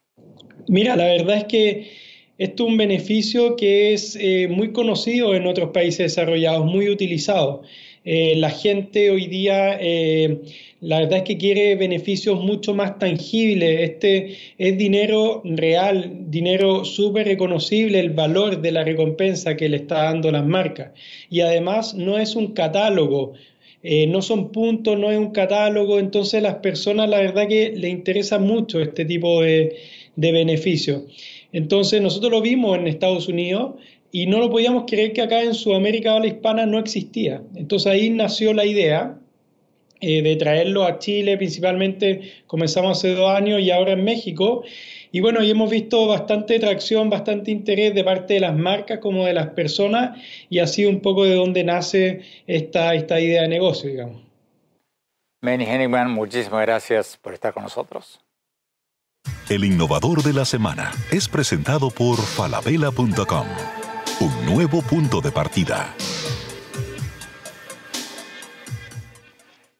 Mira, 0.67 0.95
la 0.95 1.05
verdad 1.05 1.37
es 1.37 1.43
que 1.45 1.91
esto 2.39 2.65
es 2.65 2.69
un 2.69 2.77
beneficio 2.77 3.55
que 3.55 3.93
es 3.93 4.17
eh, 4.19 4.47
muy 4.47 4.71
conocido 4.71 5.35
en 5.35 5.45
otros 5.45 5.69
países 5.69 6.15
desarrollados, 6.15 6.65
muy 6.65 6.89
utilizado. 6.89 7.63
Eh, 8.09 8.37
la 8.37 8.51
gente 8.51 9.11
hoy 9.11 9.27
día, 9.27 9.77
eh, 9.81 10.39
la 10.79 10.99
verdad 10.99 11.17
es 11.17 11.23
que 11.25 11.37
quiere 11.37 11.75
beneficios 11.75 12.41
mucho 12.41 12.73
más 12.73 12.99
tangibles. 12.99 13.81
Este 13.81 14.37
es 14.57 14.77
dinero 14.77 15.41
real, 15.43 16.13
dinero 16.29 16.85
súper 16.85 17.27
reconocible, 17.27 17.99
el 17.99 18.11
valor 18.11 18.61
de 18.61 18.71
la 18.71 18.85
recompensa 18.85 19.57
que 19.57 19.67
le 19.67 19.75
está 19.75 20.03
dando 20.03 20.31
las 20.31 20.45
marcas. 20.45 20.91
Y 21.29 21.41
además 21.41 21.95
no 21.95 22.17
es 22.17 22.37
un 22.37 22.53
catálogo. 22.53 23.33
Eh, 23.83 24.07
no 24.07 24.21
son 24.21 24.53
puntos, 24.53 24.97
no 24.97 25.11
es 25.11 25.17
un 25.17 25.31
catálogo, 25.31 25.99
entonces 25.99 26.41
las 26.41 26.55
personas 26.55 27.09
la 27.09 27.19
verdad 27.19 27.49
que 27.49 27.73
le 27.75 27.89
interesa 27.89 28.39
mucho 28.39 28.79
este 28.79 29.03
tipo 29.03 29.41
de, 29.41 29.75
de 30.15 30.31
beneficios. 30.31 31.03
Entonces 31.51 32.01
nosotros 32.01 32.31
lo 32.31 32.41
vimos 32.41 32.77
en 32.77 32.87
Estados 32.87 33.27
Unidos 33.27 33.75
y 34.11 34.25
no 34.25 34.39
lo 34.39 34.49
podíamos 34.49 34.85
creer 34.87 35.13
que 35.13 35.21
acá 35.21 35.41
en 35.41 35.53
Sudamérica 35.53 36.15
o 36.15 36.19
la 36.19 36.27
hispana 36.27 36.65
no 36.65 36.79
existía. 36.79 37.41
Entonces 37.55 37.91
ahí 37.91 38.09
nació 38.09 38.53
la 38.53 38.65
idea 38.65 39.17
eh, 39.99 40.21
de 40.21 40.35
traerlo 40.35 40.83
a 40.83 40.99
Chile, 40.99 41.37
principalmente 41.37 42.21
comenzamos 42.45 42.97
hace 42.97 43.15
dos 43.15 43.31
años 43.35 43.61
y 43.61 43.71
ahora 43.71 43.93
en 43.93 44.03
México. 44.03 44.63
Y 45.11 45.21
bueno, 45.21 45.41
y 45.41 45.49
hemos 45.49 45.69
visto 45.69 46.05
bastante 46.07 46.59
tracción, 46.59 47.09
bastante 47.09 47.51
interés 47.51 47.95
de 47.95 48.03
parte 48.03 48.35
de 48.35 48.41
las 48.41 48.55
marcas 48.55 48.99
como 48.99 49.25
de 49.25 49.33
las 49.33 49.47
personas 49.49 50.19
y 50.49 50.59
así 50.59 50.85
un 50.85 51.01
poco 51.01 51.23
de 51.23 51.35
dónde 51.35 51.63
nace 51.63 52.21
esta, 52.45 52.93
esta 52.93 53.19
idea 53.19 53.43
de 53.43 53.47
negocio, 53.47 53.89
digamos. 53.89 54.21
Manny 55.41 55.65
Henigman, 55.65 56.11
muchísimas 56.11 56.61
gracias 56.61 57.17
por 57.17 57.33
estar 57.33 57.53
con 57.53 57.63
nosotros. 57.63 58.19
El 59.49 59.63
innovador 59.63 60.23
de 60.23 60.33
la 60.33 60.45
semana 60.45 60.91
es 61.11 61.27
presentado 61.27 61.89
por 61.89 62.17
falabella.com 62.17 63.86
un 64.19 64.45
nuevo 64.45 64.81
punto 64.81 65.21
de 65.21 65.31
partida. 65.31 65.93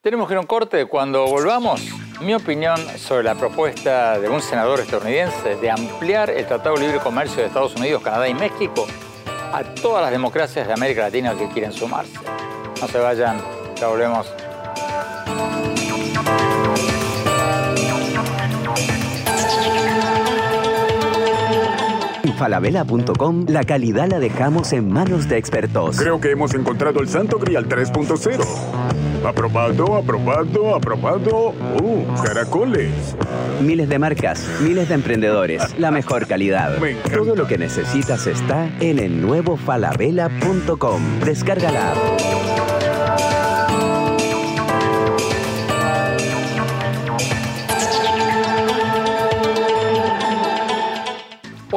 Tenemos 0.02 0.28
que 0.28 0.34
ir 0.34 0.38
a 0.38 0.42
un 0.42 0.48
corte. 0.48 0.86
Cuando 0.86 1.26
volvamos, 1.28 1.82
mi 2.22 2.34
opinión 2.34 2.78
sobre 2.98 3.24
la 3.24 3.36
propuesta 3.36 4.20
de 4.20 4.30
un 4.30 4.42
senador 4.42 4.80
estadounidense 4.80 5.56
de 5.56 5.72
ampliar 5.72 6.30
el 6.30 6.46
Tratado 6.46 6.76
de 6.76 6.82
Libre 6.82 7.00
Comercio 7.00 7.38
de 7.38 7.48
Estados 7.48 7.76
Unidos, 7.76 8.04
Canadá 8.04 8.28
y 8.30 8.34
México 8.34 8.88
a 9.52 9.64
todas 9.64 10.04
las 10.04 10.12
democracias 10.12 10.68
de 10.68 10.74
América 10.74 11.02
Latina 11.02 11.36
que 11.36 11.48
quieren 11.50 11.72
sumarse. 11.72 12.14
No 12.80 12.88
se 12.88 13.00
vayan, 13.00 13.42
ya 13.76 13.88
volvemos. 13.88 14.28
falabella.com, 22.38 23.46
la 23.48 23.64
calidad 23.64 24.08
la 24.10 24.20
dejamos 24.20 24.72
en 24.74 24.92
manos 24.92 25.28
de 25.28 25.38
expertos. 25.38 25.98
Creo 25.98 26.22
que 26.22 26.32
hemos 26.32 26.54
encontrado 26.54 27.00
el 27.00 27.10
santo 27.10 27.40
grial 27.40 27.68
3.0. 27.68 28.46
Aprobado, 29.26 29.96
aprobado, 29.96 30.76
aprobado. 30.76 31.54
¡Uh, 31.82 32.24
caracoles! 32.24 33.16
Miles 33.62 33.90
de 33.90 34.00
marcas, 34.00 34.48
miles 34.62 34.88
de 34.90 34.96
emprendedores, 34.96 35.78
la 35.78 35.92
mejor 35.92 36.28
calidad. 36.28 36.78
Todo 37.12 37.36
lo 37.36 37.48
que 37.48 37.58
necesitas 37.58 38.28
está 38.28 38.70
en 38.80 39.00
el 39.00 39.20
nuevo 39.22 39.58
falabella.com. 39.58 41.02
Descárgala. 41.26 41.94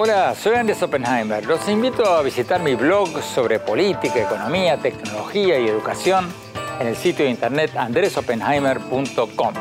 Hola, 0.02 0.34
soy 0.34 0.54
Andrés 0.54 0.82
Oppenheimer. 0.82 1.44
Los 1.44 1.68
invito 1.68 2.06
a 2.06 2.22
visitar 2.22 2.58
mi 2.62 2.74
blog 2.74 3.22
sobre 3.22 3.60
política, 3.60 4.18
economía, 4.18 4.78
tecnología 4.78 5.60
y 5.60 5.68
educación 5.68 6.32
en 6.80 6.86
el 6.86 6.96
sitio 6.96 7.26
de 7.26 7.30
internet 7.30 7.76
andresoppenheimer.com. 7.76 9.54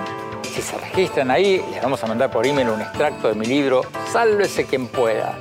Si 0.43 0.61
se 0.61 0.77
registran 0.77 1.29
ahí, 1.29 1.61
les 1.69 1.83
vamos 1.83 2.01
a 2.05 2.07
mandar 2.07 2.31
por 2.31 2.47
email 2.47 2.69
un 2.69 2.79
extracto 2.79 3.27
de 3.27 3.35
mi 3.35 3.47
libro 3.47 3.81
Sálvese 4.13 4.63
quien 4.63 4.87
pueda, 4.87 5.37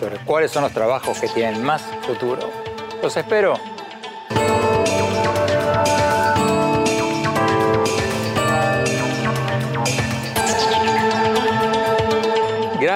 sobre 0.00 0.16
cuáles 0.24 0.50
son 0.50 0.62
los 0.62 0.72
trabajos 0.72 1.20
que 1.20 1.28
tienen 1.28 1.62
más 1.62 1.82
futuro. 2.06 2.48
Los 3.02 3.14
espero. 3.18 3.77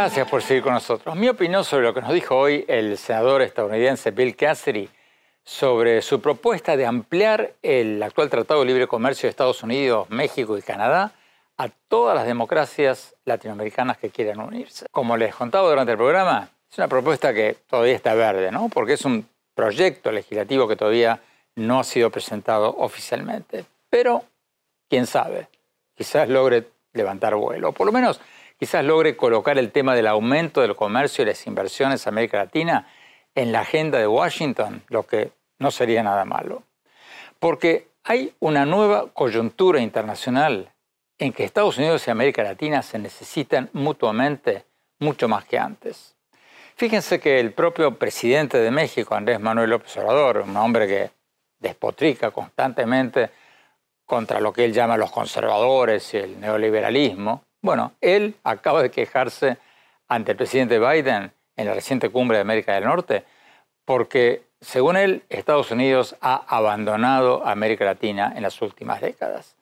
Gracias 0.03 0.29
por 0.29 0.43
seguir 0.43 0.65
con 0.65 0.73
nosotros. 0.73 1.15
Mi 1.15 1.29
opinión 1.29 1.65
sobre 1.65 1.85
lo 1.85 1.95
que 1.95 2.01
nos 2.01 2.13
dijo 2.13 2.37
hoy 2.37 2.65
el 2.67 2.99
senador 2.99 3.41
estadounidense 3.41 4.11
Bill 4.11 4.35
Cassidy 4.35 4.89
sobre 5.45 6.03
su 6.03 6.21
propuesta 6.21 6.77
de 6.77 6.87
ampliar 6.87 7.53
el 7.63 8.03
actual 8.03 8.29
Tratado 8.29 8.59
de 8.59 8.67
Libre 8.67 8.89
Comercio 8.89 9.29
de 9.29 9.31
Estados 9.31 9.63
Unidos, 9.63 10.11
México 10.11 10.59
y 10.59 10.63
Canadá 10.63 11.13
a 11.57 11.69
todas 11.87 12.17
las 12.17 12.27
democracias 12.27 13.15
latinoamericanas 13.25 13.97
que 13.97 14.11
quieran 14.11 14.41
unirse. 14.41 14.87
Como 14.91 15.17
les 15.17 15.37
contaba 15.37 15.69
durante 15.69 15.93
el 15.93 15.99
programa, 15.99 16.49
es 16.69 16.79
una 16.79 16.89
propuesta 16.89 17.33
que 17.33 17.59
todavía 17.69 17.95
está 17.95 18.15
verde, 18.15 18.51
¿no? 18.51 18.71
Porque 18.71 18.95
es 18.95 19.05
un 19.05 19.29
proyecto 19.55 20.11
legislativo 20.11 20.67
que 20.67 20.75
todavía 20.75 21.21
no 21.55 21.79
ha 21.79 21.85
sido 21.85 22.11
presentado 22.11 22.75
oficialmente. 22.77 23.67
Pero, 23.89 24.25
quién 24.91 25.07
sabe, 25.07 25.47
quizás 25.95 26.29
logre 26.29 26.65
levantar 26.93 27.37
vuelo, 27.37 27.71
por 27.71 27.87
lo 27.87 27.93
menos 27.93 28.21
quizás 28.63 28.85
logre 28.85 29.17
colocar 29.17 29.59
el 29.59 29.73
tema 29.73 29.97
del 29.97 30.07
aumento 30.07 30.61
del 30.61 30.77
comercio 30.77 31.23
y 31.23 31.27
las 31.27 31.49
inversiones 31.49 32.07
en 32.07 32.15
América 32.15 32.39
Latina 32.39 32.87
en 33.35 33.51
la 33.51 33.63
agenda 33.63 33.99
de 33.99 34.07
Washington, 34.07 34.85
lo 34.87 35.05
que 35.05 35.33
no 35.59 35.73
sería 35.73 36.05
nada 36.05 36.25
malo. 36.25 36.63
Porque 37.41 37.89
hay 38.05 38.33
una 38.39 38.65
nueva 38.65 39.13
coyuntura 39.13 39.81
internacional 39.81 40.73
en 41.19 41.33
que 41.33 41.43
Estados 41.43 41.77
Unidos 41.77 42.07
y 42.07 42.13
América 42.13 42.45
Latina 42.45 42.83
se 42.83 43.01
necesitan 43.01 43.69
mutuamente 43.73 44.65
mucho 45.01 45.27
más 45.27 45.45
que 45.45 45.59
antes. 45.59 46.15
Fíjense 46.77 47.19
que 47.19 47.41
el 47.41 47.51
propio 47.51 47.99
presidente 47.99 48.59
de 48.59 48.71
México, 48.71 49.17
Andrés 49.17 49.41
Manuel 49.41 49.71
López 49.71 49.97
Obrador, 49.97 50.39
un 50.39 50.57
hombre 50.57 50.87
que 50.87 51.11
despotrica 51.59 52.31
constantemente 52.31 53.29
contra 54.07 54.39
lo 54.39 54.53
que 54.53 54.65
él 54.65 54.73
llama 54.73 54.97
los 54.97 55.11
conservadores 55.11 56.15
y 56.15 56.19
el 56.19 56.39
neoliberalismo, 56.39 57.43
bueno, 57.63 57.93
él 58.01 58.35
acaba 58.45 58.83
de 58.83 58.91
quejarse 58.91 59.57
ante 60.09 60.33
el 60.33 60.37
presidente 60.37 60.79
Biden 60.79 61.33
en 61.57 61.67
la 61.67 61.75
reciente 61.75 62.11
cumbre 62.11 62.37
de 62.37 62.43
América 62.43 62.75
del 62.75 62.85
Norte, 62.85 63.25
porque 63.85 64.43
según 64.61 64.97
él, 64.97 65.23
Estados 65.29 65.71
Unidos 65.71 66.17
ha 66.21 66.45
abandonado 66.47 67.45
a 67.47 67.53
América 67.53 67.85
Latina 67.85 68.33
en 68.37 68.43
las 68.43 68.61
últimas 68.63 69.01
décadas. 69.01 69.57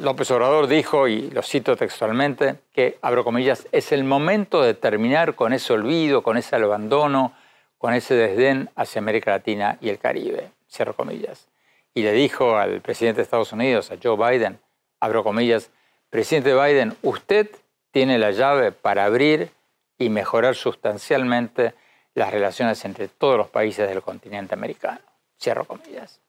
López 0.00 0.30
Obrador 0.30 0.66
dijo, 0.66 1.06
y 1.08 1.30
lo 1.30 1.42
cito 1.42 1.76
textualmente, 1.76 2.56
que, 2.72 2.98
abro 3.02 3.22
comillas, 3.22 3.68
es 3.70 3.92
el 3.92 4.02
momento 4.02 4.62
de 4.62 4.74
terminar 4.74 5.34
con 5.34 5.52
ese 5.52 5.72
olvido, 5.72 6.22
con 6.22 6.36
ese 6.36 6.56
abandono, 6.56 7.32
con 7.78 7.94
ese 7.94 8.14
desdén 8.14 8.70
hacia 8.74 8.98
América 8.98 9.30
Latina 9.30 9.78
y 9.80 9.90
el 9.90 9.98
Caribe, 9.98 10.50
cierro 10.68 10.94
comillas. 10.94 11.48
Y 11.94 12.02
le 12.02 12.12
dijo 12.12 12.56
al 12.56 12.80
presidente 12.80 13.18
de 13.18 13.22
Estados 13.22 13.52
Unidos, 13.52 13.90
a 13.92 13.96
Joe 14.02 14.16
Biden, 14.16 14.58
abro 15.00 15.22
comillas, 15.22 15.70
presidente 16.10 16.54
Biden, 16.54 16.96
usted 17.02 17.50
tiene 17.90 18.18
la 18.18 18.30
llave 18.30 18.72
para 18.72 19.04
abrir 19.04 19.50
y 19.98 20.08
mejorar 20.08 20.54
sustancialmente 20.54 21.74
las 22.14 22.30
relaciones 22.30 22.84
entre 22.84 23.08
todos 23.08 23.36
los 23.36 23.48
países 23.48 23.88
del 23.88 24.02
continente 24.02 24.54
americano. 24.54 25.00
Cierro 25.40 25.64
comillas. 25.64 26.20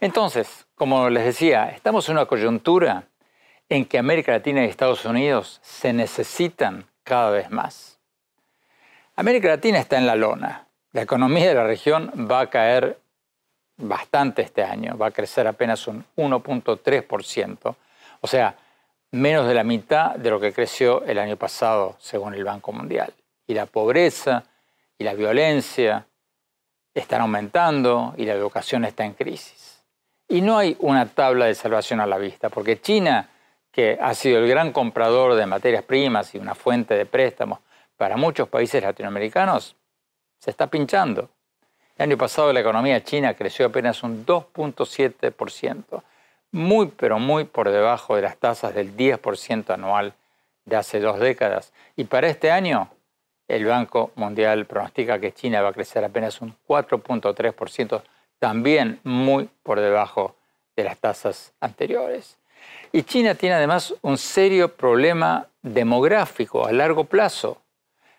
Entonces, 0.00 0.66
como 0.74 1.08
les 1.08 1.24
decía, 1.24 1.70
estamos 1.70 2.08
en 2.08 2.16
una 2.16 2.26
coyuntura 2.26 3.04
en 3.68 3.84
que 3.86 3.98
América 3.98 4.32
Latina 4.32 4.64
y 4.64 4.68
Estados 4.68 5.04
Unidos 5.04 5.60
se 5.62 5.92
necesitan 5.92 6.84
cada 7.04 7.30
vez 7.30 7.50
más. 7.50 7.98
América 9.16 9.48
Latina 9.48 9.78
está 9.78 9.98
en 9.98 10.06
la 10.06 10.16
lona. 10.16 10.66
La 10.92 11.02
economía 11.02 11.48
de 11.48 11.54
la 11.54 11.64
región 11.64 12.10
va 12.30 12.40
a 12.40 12.50
caer 12.50 12.98
bastante 13.76 14.42
este 14.42 14.62
año, 14.62 14.96
va 14.96 15.06
a 15.06 15.10
crecer 15.10 15.46
apenas 15.46 15.86
un 15.86 16.04
1.3%, 16.16 17.74
o 18.20 18.26
sea, 18.26 18.54
menos 19.12 19.46
de 19.46 19.54
la 19.54 19.62
mitad 19.62 20.16
de 20.16 20.30
lo 20.30 20.40
que 20.40 20.52
creció 20.52 21.04
el 21.04 21.18
año 21.18 21.36
pasado, 21.36 21.96
según 22.00 22.34
el 22.34 22.44
Banco 22.44 22.72
Mundial. 22.72 23.12
Y 23.46 23.54
la 23.54 23.66
pobreza 23.66 24.44
y 24.98 25.04
la 25.04 25.14
violencia 25.14 26.06
están 26.94 27.20
aumentando 27.20 28.14
y 28.16 28.24
la 28.24 28.32
educación 28.32 28.84
está 28.84 29.04
en 29.04 29.12
crisis. 29.12 29.82
Y 30.28 30.40
no 30.40 30.56
hay 30.58 30.76
una 30.80 31.06
tabla 31.06 31.46
de 31.46 31.54
salvación 31.54 32.00
a 32.00 32.06
la 32.06 32.16
vista, 32.16 32.48
porque 32.48 32.80
China, 32.80 33.28
que 33.70 33.98
ha 34.00 34.14
sido 34.14 34.38
el 34.38 34.48
gran 34.48 34.72
comprador 34.72 35.34
de 35.34 35.46
materias 35.46 35.84
primas 35.84 36.34
y 36.34 36.38
una 36.38 36.54
fuente 36.54 36.94
de 36.94 37.04
préstamos 37.04 37.58
para 37.96 38.16
muchos 38.16 38.48
países 38.48 38.82
latinoamericanos, 38.82 39.76
se 40.38 40.50
está 40.50 40.68
pinchando. 40.68 41.28
El 41.96 42.04
año 42.04 42.16
pasado 42.16 42.52
la 42.52 42.60
economía 42.60 43.04
china 43.04 43.34
creció 43.34 43.66
apenas 43.66 44.02
un 44.02 44.24
2.7% 44.24 46.02
muy 46.52 46.86
pero 46.96 47.18
muy 47.18 47.44
por 47.44 47.70
debajo 47.70 48.14
de 48.14 48.22
las 48.22 48.36
tasas 48.36 48.74
del 48.74 48.96
10% 48.96 49.74
anual 49.74 50.14
de 50.64 50.76
hace 50.76 51.00
dos 51.00 51.18
décadas. 51.18 51.72
Y 51.96 52.04
para 52.04 52.28
este 52.28 52.50
año, 52.50 52.88
el 53.48 53.64
Banco 53.64 54.12
Mundial 54.14 54.66
pronostica 54.66 55.18
que 55.18 55.32
China 55.32 55.62
va 55.62 55.70
a 55.70 55.72
crecer 55.72 56.04
apenas 56.04 56.40
un 56.40 56.54
4.3%, 56.68 58.02
también 58.38 59.00
muy 59.02 59.48
por 59.62 59.80
debajo 59.80 60.36
de 60.76 60.84
las 60.84 60.98
tasas 60.98 61.52
anteriores. 61.60 62.38
Y 62.92 63.02
China 63.02 63.34
tiene 63.34 63.56
además 63.56 63.94
un 64.02 64.18
serio 64.18 64.74
problema 64.74 65.48
demográfico 65.62 66.66
a 66.66 66.72
largo 66.72 67.04
plazo. 67.04 67.58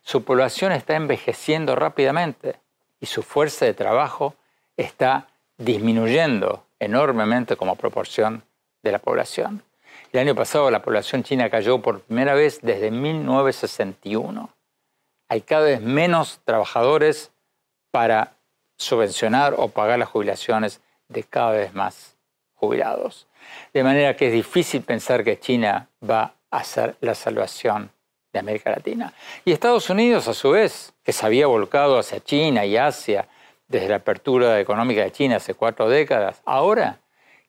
Su 0.01 0.23
población 0.23 0.71
está 0.71 0.95
envejeciendo 0.95 1.75
rápidamente 1.75 2.55
y 2.99 3.05
su 3.05 3.23
fuerza 3.23 3.65
de 3.65 3.73
trabajo 3.73 4.35
está 4.75 5.27
disminuyendo 5.57 6.65
enormemente 6.83 7.55
como 7.55 7.75
proporción 7.75 8.43
de 8.81 8.91
la 8.91 8.99
población. 8.99 9.63
El 10.11 10.19
año 10.19 10.35
pasado 10.35 10.69
la 10.69 10.81
población 10.81 11.23
china 11.23 11.49
cayó 11.49 11.81
por 11.81 12.01
primera 12.01 12.33
vez 12.33 12.59
desde 12.61 12.91
1961. 12.91 14.49
Hay 15.29 15.41
cada 15.41 15.65
vez 15.65 15.81
menos 15.81 16.41
trabajadores 16.43 17.31
para 17.91 18.35
subvencionar 18.77 19.55
o 19.57 19.69
pagar 19.69 19.99
las 19.99 20.09
jubilaciones 20.09 20.81
de 21.07 21.23
cada 21.23 21.51
vez 21.51 21.73
más 21.73 22.15
jubilados. 22.53 23.27
De 23.73 23.83
manera 23.83 24.15
que 24.15 24.27
es 24.27 24.33
difícil 24.33 24.83
pensar 24.83 25.23
que 25.23 25.39
China 25.39 25.89
va 26.07 26.35
a 26.49 26.63
ser 26.63 26.95
la 27.01 27.15
salvación 27.15 27.91
de 28.31 28.39
América 28.39 28.71
Latina. 28.71 29.13
Y 29.45 29.51
Estados 29.51 29.89
Unidos, 29.89 30.27
a 30.27 30.33
su 30.33 30.51
vez, 30.51 30.93
que 31.03 31.13
se 31.13 31.25
había 31.25 31.47
volcado 31.47 31.99
hacia 31.99 32.19
China 32.19 32.65
y 32.65 32.77
Asia 32.77 33.27
desde 33.67 33.89
la 33.89 33.97
apertura 33.97 34.59
económica 34.59 35.03
de 35.03 35.11
China 35.11 35.37
hace 35.37 35.53
cuatro 35.53 35.89
décadas, 35.89 36.41
ahora 36.45 36.99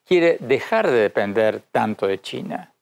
quiere 0.07 0.37
dejar 0.41 0.87
de 0.87 0.99
depender 0.99 1.63
tanto 1.71 2.07
de 2.07 2.21
China. 2.21 2.73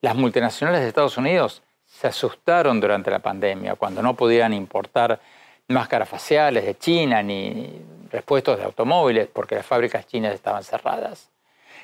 Las 0.00 0.16
multinacionales 0.16 0.80
de 0.80 0.88
Estados 0.88 1.16
Unidos 1.16 1.62
se 1.86 2.06
asustaron 2.06 2.80
durante 2.80 3.10
la 3.10 3.18
pandemia 3.18 3.74
cuando 3.74 4.02
no 4.02 4.14
podían 4.14 4.52
importar 4.52 5.20
máscaras 5.68 6.08
faciales 6.08 6.64
de 6.64 6.76
China 6.76 7.22
ni 7.22 7.80
repuestos 8.10 8.58
de 8.58 8.64
automóviles 8.64 9.28
porque 9.32 9.54
las 9.54 9.66
fábricas 9.66 10.06
chinas 10.06 10.34
estaban 10.34 10.62
cerradas. 10.62 11.30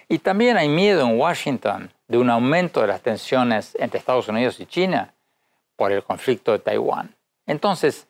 Y 0.09 0.19
también 0.19 0.57
hay 0.57 0.69
miedo 0.69 1.07
en 1.07 1.19
Washington 1.19 1.91
de 2.09 2.19
un 2.19 2.31
aumento 2.31 2.81
de 2.81 2.89
las 2.89 3.01
tensiones 3.01 3.75
entre 3.81 3.99
Estados 3.99 4.29
Unidos 4.29 4.61
y 4.61 4.67
China 4.67 5.15
por 5.77 5.93
el 5.93 6.03
conflicto 6.03 6.53
de 6.53 6.59
Taiwán. 6.59 7.15
Entonces, 7.47 8.07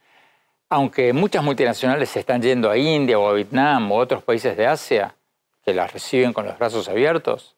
aunque 0.75 1.13
muchas 1.13 1.45
multinacionales 1.45 2.09
se 2.09 2.19
están 2.19 2.43
yendo 2.43 2.69
a 2.69 2.77
India 2.77 3.17
o 3.17 3.29
a 3.29 3.33
Vietnam 3.33 3.93
o 3.93 4.01
a 4.01 4.03
otros 4.03 4.25
países 4.25 4.57
de 4.57 4.67
Asia, 4.67 5.15
que 5.65 5.73
las 5.73 5.93
reciben 5.93 6.33
con 6.33 6.47
los 6.47 6.59
brazos 6.59 6.89
abiertos, 6.89 7.55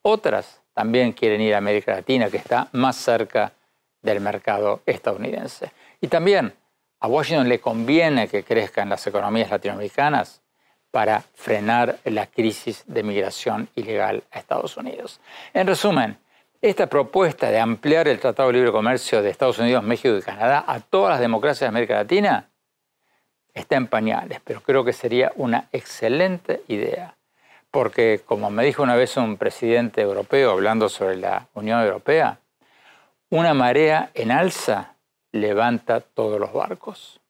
otras 0.00 0.62
también 0.72 1.12
quieren 1.12 1.42
ir 1.42 1.54
a 1.54 1.58
América 1.58 1.92
Latina, 1.92 2.30
que 2.30 2.38
está 2.38 2.68
más 2.72 2.96
cerca 2.96 3.52
del 4.00 4.20
mercado 4.20 4.80
estadounidense. 4.86 5.70
Y 6.00 6.08
también 6.08 6.54
a 6.98 7.08
Washington 7.08 7.46
le 7.46 7.60
conviene 7.60 8.26
que 8.26 8.42
crezcan 8.42 8.88
las 8.88 9.06
economías 9.06 9.50
latinoamericanas 9.50 10.40
para 10.90 11.24
frenar 11.34 11.98
la 12.04 12.26
crisis 12.26 12.84
de 12.86 13.02
migración 13.02 13.68
ilegal 13.74 14.24
a 14.30 14.38
Estados 14.38 14.78
Unidos. 14.78 15.20
En 15.52 15.66
resumen, 15.66 16.16
esta 16.60 16.86
propuesta 16.86 17.50
de 17.50 17.58
ampliar 17.58 18.08
el 18.08 18.18
Tratado 18.18 18.48
de 18.48 18.54
Libre 18.54 18.72
Comercio 18.72 19.22
de 19.22 19.30
Estados 19.30 19.58
Unidos, 19.58 19.82
México 19.82 20.16
y 20.16 20.22
Canadá 20.22 20.64
a 20.66 20.80
todas 20.80 21.10
las 21.10 21.20
democracias 21.20 21.60
de 21.60 21.68
América 21.68 21.94
Latina 21.94 22.48
está 23.56 23.76
en 23.76 23.86
pañales, 23.86 24.40
pero 24.44 24.60
creo 24.60 24.84
que 24.84 24.92
sería 24.92 25.32
una 25.36 25.68
excelente 25.72 26.62
idea, 26.68 27.16
porque 27.70 28.20
como 28.24 28.50
me 28.50 28.64
dijo 28.64 28.82
una 28.82 28.96
vez 28.96 29.16
un 29.16 29.38
presidente 29.38 30.02
europeo 30.02 30.52
hablando 30.52 30.88
sobre 30.88 31.16
la 31.16 31.48
Unión 31.54 31.80
Europea, 31.80 32.38
una 33.30 33.54
marea 33.54 34.10
en 34.14 34.30
alza 34.30 34.94
levanta 35.32 36.00
todos 36.00 36.38
los 36.38 36.52
barcos. 36.52 37.20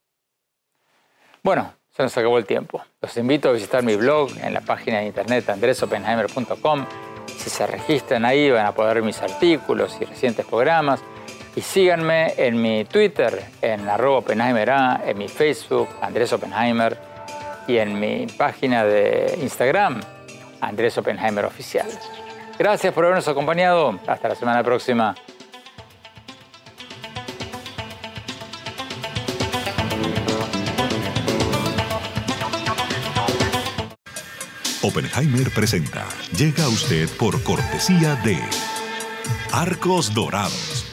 Bueno, 1.42 1.72
se 1.90 2.02
nos 2.02 2.16
acabó 2.18 2.38
el 2.38 2.44
tiempo. 2.44 2.84
Los 3.00 3.16
invito 3.16 3.48
a 3.48 3.52
visitar 3.52 3.82
mi 3.82 3.94
blog 3.96 4.30
en 4.42 4.52
la 4.52 4.60
página 4.60 4.98
de 4.98 5.06
internet 5.06 5.48
andresopenheimer.com 5.48 6.86
si 7.36 7.50
se 7.50 7.66
registran 7.66 8.24
ahí 8.24 8.50
van 8.50 8.66
a 8.66 8.72
poder 8.72 8.94
ver 8.94 9.04
mis 9.04 9.20
artículos 9.22 9.96
y 10.00 10.04
recientes 10.04 10.44
programas. 10.46 11.00
Y 11.54 11.62
síganme 11.62 12.34
en 12.36 12.60
mi 12.60 12.84
Twitter, 12.84 13.42
en 13.62 13.88
arroba 13.88 14.18
Oppenheimer 14.18 14.70
en 15.06 15.16
mi 15.16 15.28
Facebook, 15.28 15.88
Andrés 16.02 16.32
Oppenheimer, 16.32 16.98
y 17.66 17.78
en 17.78 17.98
mi 17.98 18.26
página 18.26 18.84
de 18.84 19.38
Instagram, 19.40 20.00
Andrés 20.60 20.96
Oppenheimer 20.98 21.44
Oficial. 21.44 21.86
Gracias 22.58 22.92
por 22.92 23.04
habernos 23.04 23.28
acompañado. 23.28 23.98
Hasta 24.06 24.28
la 24.28 24.34
semana 24.34 24.62
próxima. 24.62 25.14
Oppenheimer 34.86 35.50
presenta. 35.50 36.06
Llega 36.38 36.62
a 36.62 36.68
usted 36.68 37.08
por 37.18 37.42
cortesía 37.42 38.14
de 38.24 38.38
Arcos 39.50 40.14
Dorados. 40.14 40.84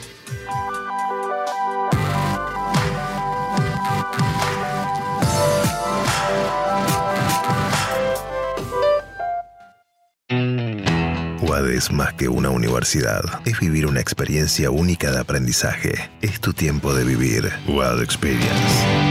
UAD 11.40 11.70
es 11.70 11.92
más 11.92 12.14
que 12.14 12.28
una 12.28 12.50
universidad. 12.50 13.22
Es 13.44 13.60
vivir 13.60 13.86
una 13.86 14.00
experiencia 14.00 14.72
única 14.72 15.12
de 15.12 15.20
aprendizaje. 15.20 16.10
Es 16.20 16.40
tu 16.40 16.52
tiempo 16.52 16.94
de 16.94 17.04
vivir. 17.04 17.52
UAD 17.68 18.02
Experience. 18.02 19.03